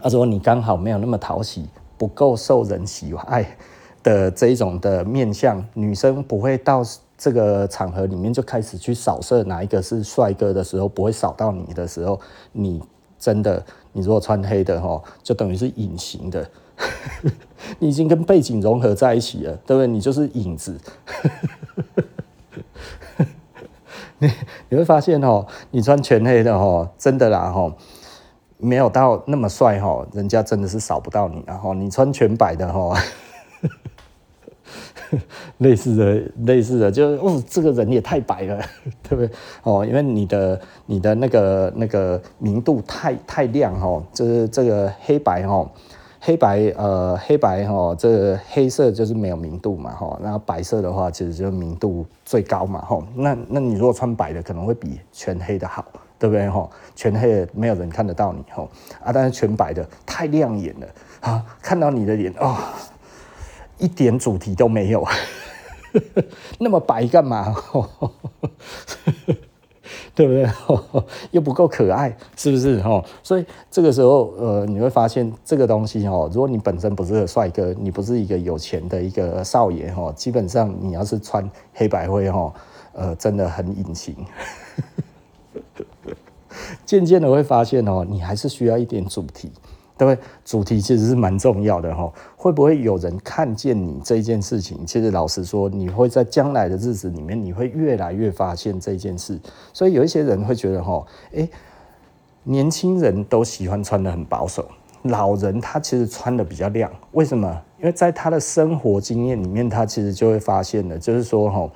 [0.00, 1.68] 他说：“你刚好没有那么讨喜，
[1.98, 3.56] 不够受人喜爱
[4.02, 6.82] 的这一种的面相，女生不会到
[7.18, 12.18] 这个场合里面就开始去扫射哪一个是帅哥的时候，不会扫到你的时候，
[12.52, 12.82] 你
[13.18, 16.50] 真的，你如果穿黑的齁，就等于是隐形的，
[17.78, 19.86] 你已经跟背景融合在一起了，对不对？
[19.86, 20.80] 你就是影子。
[24.18, 24.30] 你
[24.68, 27.74] 你会发现哦，你穿全黑的哦，真的啦哦。”
[28.62, 32.96] 没有到那么帅哈，人家真的是扫不到你，然后你穿全白的哈，
[35.58, 38.62] 类似的类似的，就是哦，这个人也太白了，
[39.02, 39.30] 对不对？
[39.64, 45.68] 哦，因为你的你的那个那个明度太太亮哈，就是这个黑白哈，
[46.20, 55.84] 黑白呃黑白哈，这个黑色就是没有明度嘛哈，然后白色的话其实就明度最高嘛哈，那那你如果穿白的可能会比全黑的好。
[56.22, 56.70] 对不对吼？
[56.94, 58.70] 全黑的没有人看得到你吼
[59.04, 60.86] 啊，但是全白的太亮眼了
[61.18, 61.44] 啊！
[61.60, 62.56] 看到你的脸哦，
[63.76, 65.04] 一点主题都没有，
[66.60, 67.52] 那么白干嘛？
[70.14, 70.48] 对不对？
[71.32, 72.80] 又不够可爱，是不是？
[73.24, 82.54] 所以这个时候呃，你会发现这个东西哦，如果你本身不是个帅哥，你不是一个有钱的一个少爷哈，基本上你要是穿黑白灰哈，
[82.92, 84.14] 呃，真的很隐形。
[86.84, 89.50] 渐渐的会发现哦，你还是需要一点主题，
[89.96, 90.18] 对不对？
[90.44, 92.12] 主题其实是蛮重要的哈。
[92.36, 94.84] 会不会有人看见你这件事情？
[94.84, 99.38] 其实老实说，你会在将来的日子里面，你会越来越发现这件事。
[99.72, 101.48] 所以有一些人会觉得哈，诶，
[102.44, 104.66] 年轻人都喜欢穿得很保守，
[105.02, 106.90] 老人他其实穿得比较亮。
[107.12, 107.62] 为什么？
[107.78, 111.70] 因为在他的生活经验里面，他其实就会发现了，就是说哈，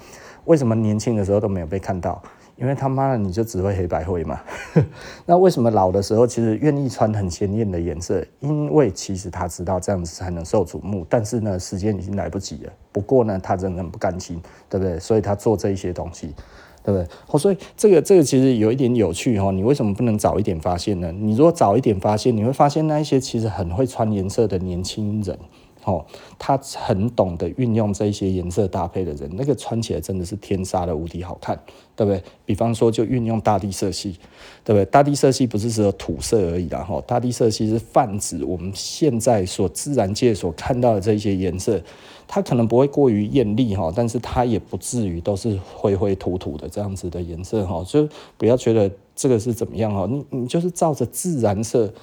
[0.44, 2.22] 为什么年轻的时候都没有被看到？
[2.56, 4.40] 因为他妈的你就只会黑白灰嘛，
[5.26, 8.24] 那为什么老的时候其实愿意穿很鲜艳的颜色？
[8.40, 12.72] 因为其实他知道这样子才能受瞩目，但是呢，时间已经来不及了。
[12.92, 14.40] 不过呢，他真的很不甘心，
[14.70, 14.98] 对不对？
[14.98, 16.34] 所以他做这一些东西，
[16.82, 17.06] 对不对？
[17.28, 19.50] 哦，所以这个这个其实有一点有趣哈。
[19.50, 21.12] 你为什么不能早一点发现呢？
[21.12, 25.38] 你如果早一点发现，你会发现那一些其实很会穿颜色的年轻人。
[25.86, 26.04] 哦，
[26.36, 31.56] 他很懂得运用这些颜色搭配的人，那个穿起来真的是天杀的无敌好看，
[31.94, 32.20] 对不对？
[32.44, 34.18] 比方说，就运用大地色系，
[34.64, 34.84] 对不对？
[34.86, 41.80] 大地色系不是只有土色而已啦，哈，大地色系是泛指我们现在所自然界所看到的这些颜色，
[42.26, 51.94] 它可能不会过于艳丽哈，但是它也不至于都是灰灰土土的这样子的颜色哈，就不要觉得这个是怎么样哈，你你就是照着自然色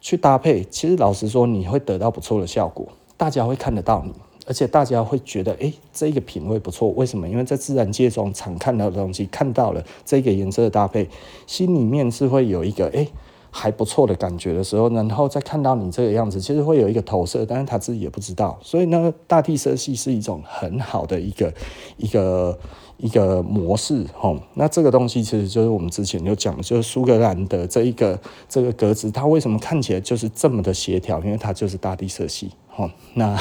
[0.00, 2.88] 去搭配，其实老实说，你会得到不错的效果。
[3.20, 4.14] 大家会看得到你，
[4.46, 6.88] 而且大家会觉得，哎，这个品味不错。
[6.92, 7.28] 为什么？
[7.28, 11.06] 因为在自然界中常看到的东西，看到了这个颜色的搭配，
[11.46, 13.06] 心里面是会有一个，哎，
[13.50, 18.58] 还不错的感觉的时候，然后再看到你这个样子，其实会有一个投射，但是他自己也不知道。
[18.62, 21.52] 所以呢，大地色系是一种很好的一个
[21.98, 22.58] 一个
[22.96, 24.38] 一个模式，吼。
[24.54, 28.18] 那这个东西其实就是我们之前就讲，就是苏格兰的这一个
[28.48, 31.20] 这个格子，它为什么看起来就是这么的协调？
[31.20, 32.50] 因为它就是大地色系，
[32.80, 32.90] 吼。
[33.14, 33.36] 那，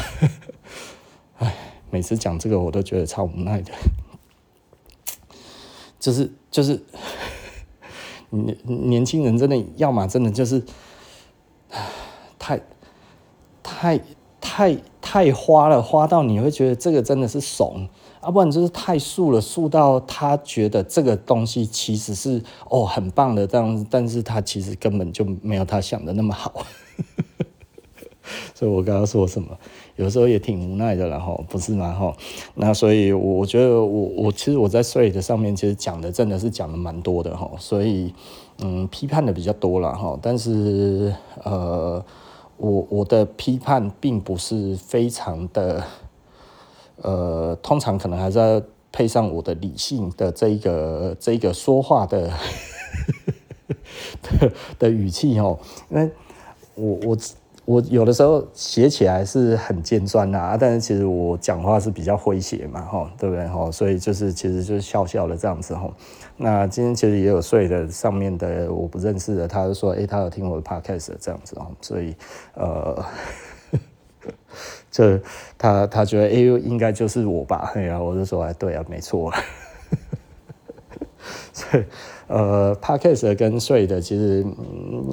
[1.37, 1.55] 唉，
[1.89, 3.71] 每次讲这个我都觉得超无奈的，
[5.99, 6.83] 就是就是。
[8.31, 10.63] 年年轻人真的，要么真的就是，
[12.37, 12.61] 太
[13.63, 13.99] 太
[14.39, 17.89] 太太花了，花到你会觉得这个真的是怂，
[18.21, 26.67] 要不然就是太素了，素到他觉得这个东西其实是哦很棒的这样子，但是他其实根本就没有他想的那么好。
[28.53, 29.57] 所以我刚刚说什么？
[29.95, 31.91] 有时候也挺无奈的，然后不是吗？
[31.93, 32.15] 哈，
[32.55, 38.13] 那所以，我我觉得我我其实我在 Threads 上面其实讲的真的是讲的蛮多的哈，所以
[38.59, 41.13] 嗯，批判的比较多了哈，但是
[41.43, 42.01] 呃，
[42.55, 45.84] 我我的批判并不是非常的
[47.01, 48.61] 呃，通常可能还是要
[48.93, 52.32] 配上我的理性的这一个这一个说话的
[54.23, 55.59] 的的语气哦，
[55.89, 56.09] 因为
[56.75, 57.17] 我我。
[57.70, 63.45] 我有的时候写起来是很尖酸呐，但是其实我讲话是比较诙谐嘛，哈，对不对？
[63.47, 65.88] 哈，所以就是其实就是笑笑的这样子哈。
[66.36, 72.15] 那今天其实也有睡的上面的我不认识的，他就说，诶、欸，他有听我的 podcast 这样子哦，所以
[72.55, 73.05] 呃，
[74.89, 75.22] 这
[75.55, 77.72] 他他觉得，哎、欸，应该就是我吧？
[77.76, 79.32] 哎呀，我就说，哎，对啊，没错。
[81.53, 81.84] 所以
[82.26, 84.43] 呃，podcast 跟睡的，其实、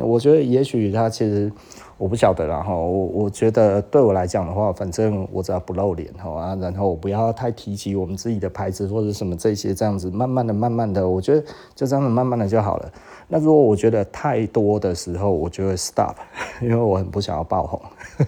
[0.01, 1.53] 我觉得也许他其实。
[1.99, 11.41] 我不晓得啦哈，我我觉得对我来讲的话，反正我只要不露脸哈啊，然后我不要太提及我们自己的牌子或者什么这些这样子，慢慢的、慢慢的，我觉得
[11.75, 12.93] 就这样子慢慢的就好了。
[13.29, 16.17] 那如果我觉得太多的时候，我就会 stop，
[16.61, 17.81] 因为我很不想要爆红，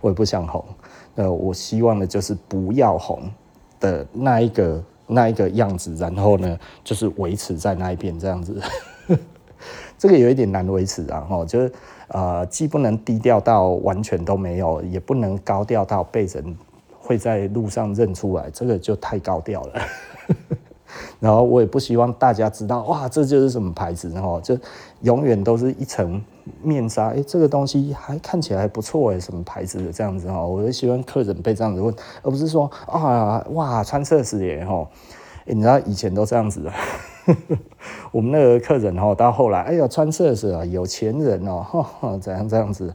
[0.00, 0.64] 我也不想红。
[1.16, 3.20] 呃，我希望的就是不要红
[3.80, 8.56] 的那一个那一个样子，然后呢，就是维持在那一边这样子。
[10.02, 11.72] 这个有一点难维持啊，哈，就是。
[12.08, 16.54] 呃，既不能低调到完全都没有，也不能高调到被人
[17.00, 19.80] 会在路上认出来，这个就太高调了。
[21.18, 24.58] 然后我也不希望大家知道，哇，这就是什么牌子，然后就
[25.00, 26.22] 永远都是一层
[26.60, 27.14] 面纱。
[27.14, 30.44] 哎，这个东西还看起来不错，哎，什么牌子的这样子哈？
[30.44, 34.86] 我就希望客人被这样子问，而不是说啊，哇，穿设施耶哈。
[35.46, 36.70] 你知道以前都这样子的。
[38.10, 42.92] 我们那个客人哦，到后来，哎呀，穿设施啊，有钱人哦，哈，怎样这样子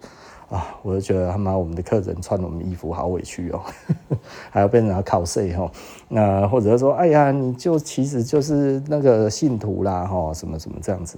[0.49, 0.75] 啊？
[0.83, 3.61] 我就觉得他妈我们的客人穿我们衣服好委屈哦，
[4.51, 5.69] 还要被人家考税哈。
[6.09, 11.17] 那或者说，哎呀，你就其实就是那个信徒啦哈，什么什么这样子，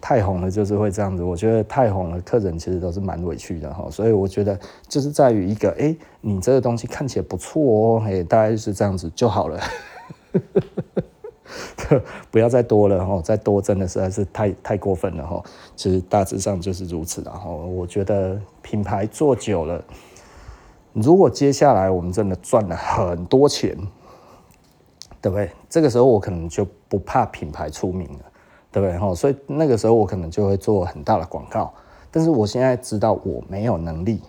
[0.00, 1.22] 太红了就是会这样子。
[1.22, 3.88] 我觉得太红了，客人其实都是蛮委屈的哈。
[3.90, 4.58] 所以我觉得
[4.88, 9.60] 就是在于一个，哎，你这个东西看起来不错哦，哎，大概是这样子就好了。
[12.30, 15.42] 不要再多了哈，再多真的实在是太太过分了哈。
[15.76, 17.50] 其实大致上就是如此的哈。
[17.50, 19.82] 我觉得品牌做久了，
[20.92, 23.76] 如果接下来我们真的赚了很多钱，
[25.20, 25.50] 对不对？
[25.68, 28.20] 这个时候我可能就不怕品牌出名了，
[28.72, 29.14] 对不对哈？
[29.14, 31.72] 所以那个时候我可能就会做很大的广告。
[32.12, 34.20] 但是我现在知道我没有能力，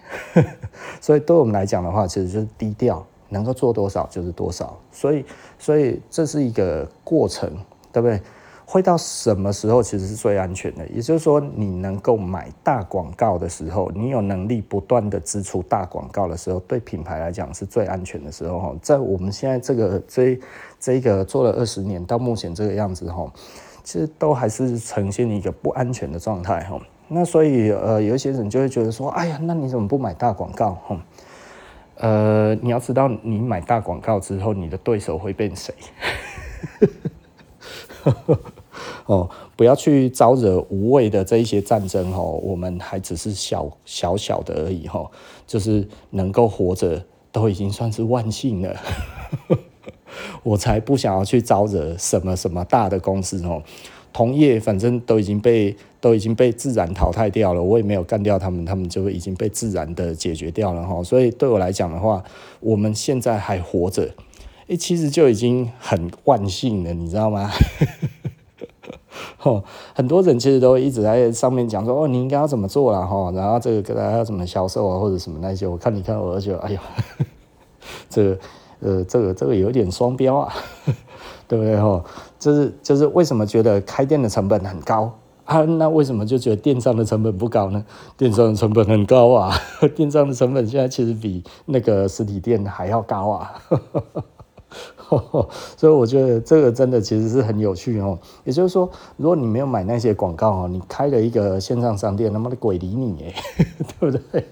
[1.02, 3.04] 所以对我们来讲的话，其实就是低调。
[3.32, 5.26] 能够做多少就是多少，所以，
[5.58, 7.50] 所以这是一个过程，
[7.92, 8.22] 对不对？
[8.64, 10.88] 会到什么时候其实是最安全的？
[10.88, 18.60] 也就是说，你能够买大广告的时候，你有能力不断的支出大广告的时候，对品牌来讲是最安全的时候。
[18.60, 20.40] 哈，在我们现在这个这
[20.80, 23.30] 这个做了二十年到目前这个样子，哈，
[23.84, 26.80] 其实都还是呈现一个不安全的状态，哈。
[27.10, 30.78] 那所以，呃，有一些人就会觉得说，哎呀，那你怎么不买大广告？
[30.86, 30.98] 哈。
[31.96, 35.74] 呃，你要知道，你买大广告之后，你的对手会变谁？
[39.06, 42.40] 哦，不要去招惹无谓的这一些战争哦。
[42.42, 45.12] 我们还只是小小小的而已哦，
[45.46, 48.76] 就是能够活着都已经算是万幸了。
[50.44, 53.62] 我才不想要去招惹什么什么大的公司哦。
[54.14, 61.02] 同业反正都已经被都已经被自然淘汰掉了，我也没有干掉他们，他们就已经被自然的解决掉了哈。
[61.02, 62.22] 所以对我来讲的话，
[62.60, 64.10] 我们现在还活着，
[64.68, 67.50] 诶，其实就已经很万幸了，你知道吗？
[69.94, 76.80] 很多人其实都一直在上面讲说，哦，你应该要怎么做了哈，然后这个给大家要怎么销售啊，或者什么那些，我看你看我就觉得，哎呦，
[78.10, 78.40] 这个
[78.80, 80.54] 呃，这个这个有点双标啊。
[81.48, 81.76] 对不对？
[81.76, 82.02] 哈，
[82.40, 85.12] 就是就是为什么觉得开店的成本很高
[85.52, 85.66] 啊？
[85.66, 87.84] 那为什么就觉得电商的成本不高呢？
[88.18, 89.54] 电商的成本很高啊，
[89.96, 93.54] 电商的成本现在其实比那个实体店还要高啊。
[95.76, 98.18] 所以我觉得这个真的其实是很有趣哦。
[98.46, 103.66] 也就是说，如果你没有买那些广告哦，你开了一个线上商店，他妈的鬼理你哎，
[104.00, 104.46] 对不对？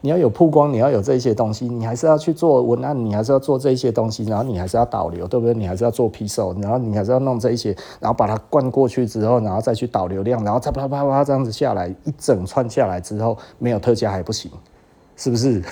[0.00, 5.54] 你要有曝光，你要有这些东西，你还是要去做文案，你还是要做这些东西，然后你还是要导流，对不对？
[5.54, 14.50] 你还是要做 P 售然后你还是要弄这些，然后把它灌过去之后，然后再去导流量，然后再啪啪啪这样子下来，一整串下来之后，没有特价还不行，
[15.16, 15.62] 是不是？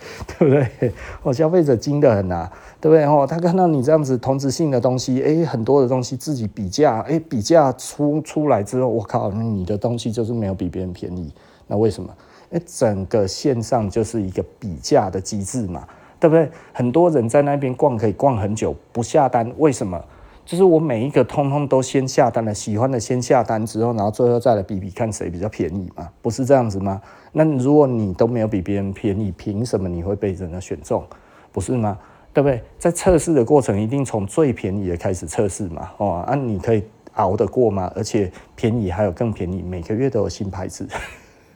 [0.38, 0.92] 对不对？
[1.22, 3.04] 哦，消费者精得很呐、对不对？
[3.04, 11.32] 哦，他看到你这样子同质性的东西，诶，很多的东西自己比价，诶，比价出出来之后，我靠，你的东西就是没有比别人便宜。
[11.66, 12.10] 那为什么？
[12.50, 15.86] 诶，整个线上就是一个比价的机制嘛，
[16.18, 16.50] 对不对？
[16.72, 20.02] 很多人在那边逛可以逛很久不下单，为什么？
[20.50, 27.00] 就是我每一个通通都先下单了，喜欢的先下单之后，然后最后再来比比看谁比较便宜嘛，不是这样子吗？
[27.30, 31.04] 那如果你都没有比别人便宜，凭什么你会被人家选中？
[31.52, 31.96] 不是吗？
[32.34, 32.60] 对不对？
[32.80, 35.88] 在测试的过程，一定从最便宜的开始测试嘛。
[35.98, 36.82] 哦，啊，你可以
[37.14, 37.88] 熬得过吗？
[37.94, 40.84] 而且便宜还有更便宜，每个月都有新牌子，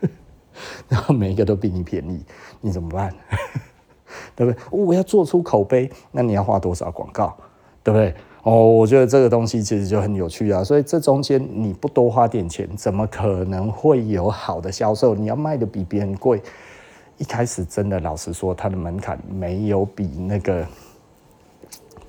[0.89, 2.25] 然后每一个都比你便宜，
[2.61, 3.13] 你怎么办？
[4.37, 4.57] 对不对？
[4.71, 7.37] 我要做出口碑，那你要花多少广告？
[7.83, 8.15] 对不对？
[8.45, 15.15] 哦，我觉得这个东西其实就很有趣啊，所以这中间你不多花点钱，怎么可能会有好的销售？
[15.15, 16.43] 你要卖的比别人贵，
[17.17, 20.63] 一开始真的老实说，它的门槛没有比那个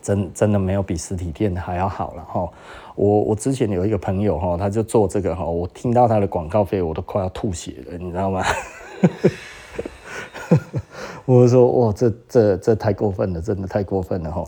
[0.02, 2.50] 真真的没有比实体店还要好了哈。
[2.98, 8.44] 我我之前有一个朋友哈，他就做这个哈，我听到他的广告费，我都快要吐血了，你知道吗？
[11.24, 14.44] 我说哇，这这这太过分了，真的太过分了哈。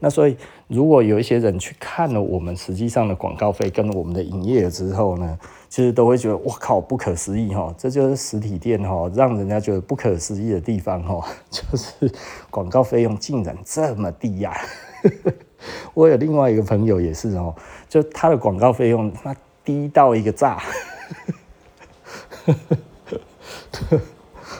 [0.00, 0.36] 那所以，
[0.68, 5.38] 如果有一些人去看了我们实际上的广告费跟我们的营业之后呢，
[5.68, 7.74] 其实都会觉得哇靠，不可思议哈！
[7.76, 12.12] 这就是实体店哈，让人家觉得不可思议的地方哈， 就是
[12.48, 14.56] 广告费用竟然这么低呀！
[15.94, 17.52] 我有另外一个朋友也是哦，
[17.88, 19.34] 就他的广告费用那
[19.64, 20.62] 低到一个炸，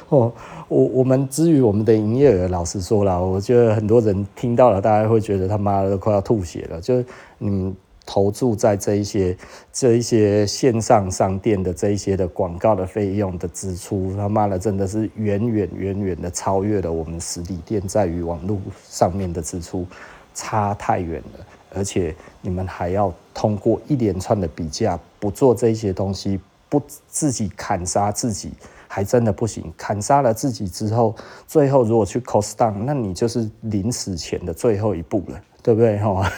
[0.08, 0.32] 哦。
[0.68, 6.80] 我我们至于我们的营业额，老实说了，我觉得很多人听到了，大家会觉得他妈的快要吐血了。
[6.80, 7.04] 就是
[7.38, 9.36] 你投注在这一些
[9.72, 18.58] 这一些线上商店的这一些的广告的费用的支出，他妈的真的是远远远远的超越了我们实体店在于网络
[18.88, 19.86] 上面的支出，
[20.34, 21.46] 差太远了。
[21.74, 26.38] 而且你们还要通过一连串的比价，不做这些东西，
[26.68, 28.52] 不自己砍杀自己。
[28.88, 31.14] 还真的不行，砍杀了自己之后，
[31.46, 35.98] 最后如果去 cost down，那你就是临死前的最后一步了，对不对？
[35.98, 36.32] 哈，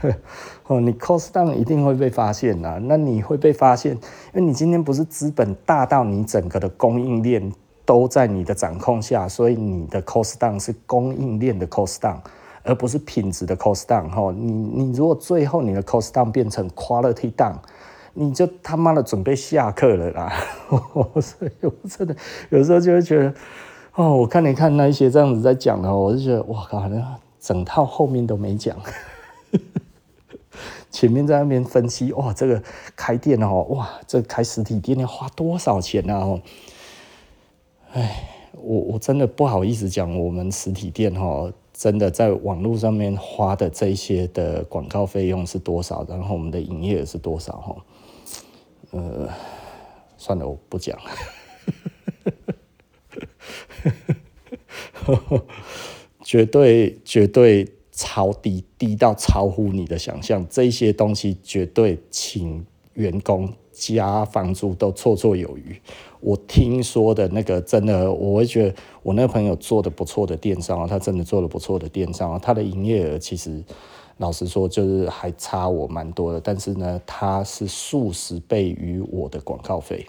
[0.00, 0.14] 对，
[0.68, 4.00] 哦，你 cost down 一定会被发现呐，那你会被发现，因
[4.34, 7.52] 为你今天不是资本大到你整个的供应链
[7.84, 12.18] 都在你的掌控下，所以你的 cost down 是供应链的 cost down，
[12.62, 14.08] 而不是品质的 cost down。
[14.08, 17.56] 哈，你你如果最后你的 cost down 变成 quality down。
[18.14, 20.32] 你就他妈的准备下课了啦！
[21.20, 22.14] 所以我真的
[22.50, 23.34] 有时候就会觉得，
[23.94, 28.76] 哦，我看你看那一些这样子在讲的，我就觉得哇靠，那整套后面都没讲，
[30.90, 32.62] 前面在那边分析哇，这个
[32.94, 36.18] 开店哦，哇，这开实体店要花多少钱啊？
[36.18, 36.40] 哦，
[37.94, 47.74] 哎，我我真的不好意思讲，我们实体店哈，真的在网络上面花的这些的广告费用是多少，然后我们的营业额是多少哈？
[48.96, 49.28] 呃，
[50.16, 51.10] 算了，我不讲了，
[56.22, 60.46] 绝对绝对超低，低到超乎你的想象。
[60.48, 65.76] 这些东西绝对请员工加房租都绰绰有余。
[66.20, 73.60] 我听说的那个真的，我会觉得我那个朋友做的不错的电商啊，他真的做了不错的电商啊，他的营业额其实。
[74.18, 80.06] 老实说，就是还差我蛮多的，但是呢，它是数十倍于我的广告费。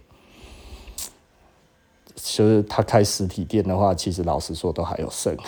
[2.15, 5.35] 就是他开实体店的话，其实老实说都还有剩。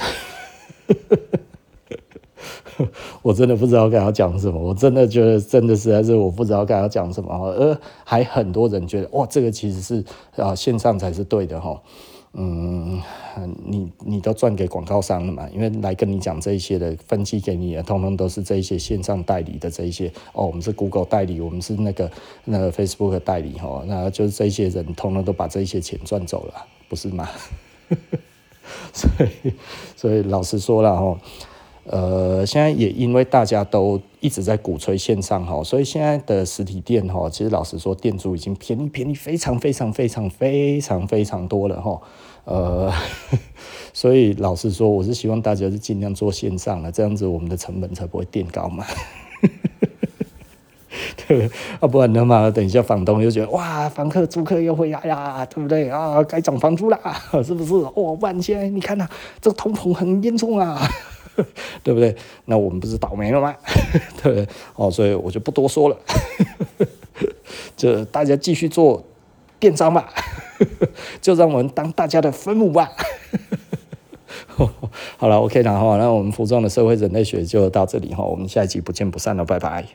[3.22, 10.04] 我真的不知道该要讲什么，我真的觉得真的实在是我不知道该要讲什么，而还很多人觉得哇，这个其实是
[10.36, 11.82] 啊线上才是对的哈。
[12.34, 13.02] 嗯，
[13.66, 15.50] 你你都赚给广告商了嘛？
[15.50, 20.46] 因为来跟你讲这一些的分析给你的，通通都是这一些线上代理的这一些哦。
[20.46, 22.12] 我们是 Google 代理，我们是那个
[22.46, 27.28] 那个 Facebook 代理哈，那就是这些人通通都把这一些钱赚走了，不是吗？
[28.94, 29.54] 所以
[29.96, 31.18] 所以老实说了哈，
[31.90, 42.02] 呃，现在也因为大家都一直在鼓吹线上哈，所以现在的实体店哈，其实老实说，店租已经便宜便宜非常非常非常非常非常多了哈。
[42.44, 42.92] 呃，
[43.94, 48.86] 所以老实说，我是希望大家是尽量做线上的，这样子我们的成本才不会垫高嘛。
[51.28, 51.50] 对，
[51.80, 56.24] 啊，不然的话，等一下房东又觉得哇，房客租客又回来呀，对不对啊？
[56.24, 57.00] 该涨房租啦，
[57.44, 57.74] 是不是？
[57.96, 59.08] 哦，不然现在你看呐、
[59.42, 60.80] 这个通膨很严重啊。
[61.84, 62.16] 对不对？
[62.46, 63.56] 那我们不是倒霉了吗？
[64.22, 64.48] 对 不对？
[64.76, 65.98] 哦，所以我就不多说了，
[67.76, 69.04] 就大家继续做
[69.60, 70.14] 电商吧，
[71.22, 72.92] 就让我们当大家的分母吧。
[75.18, 79.88] 好了，OK，然后那我们服装的社会人类学就到这里哈，我们下一集不见不散了，拜拜。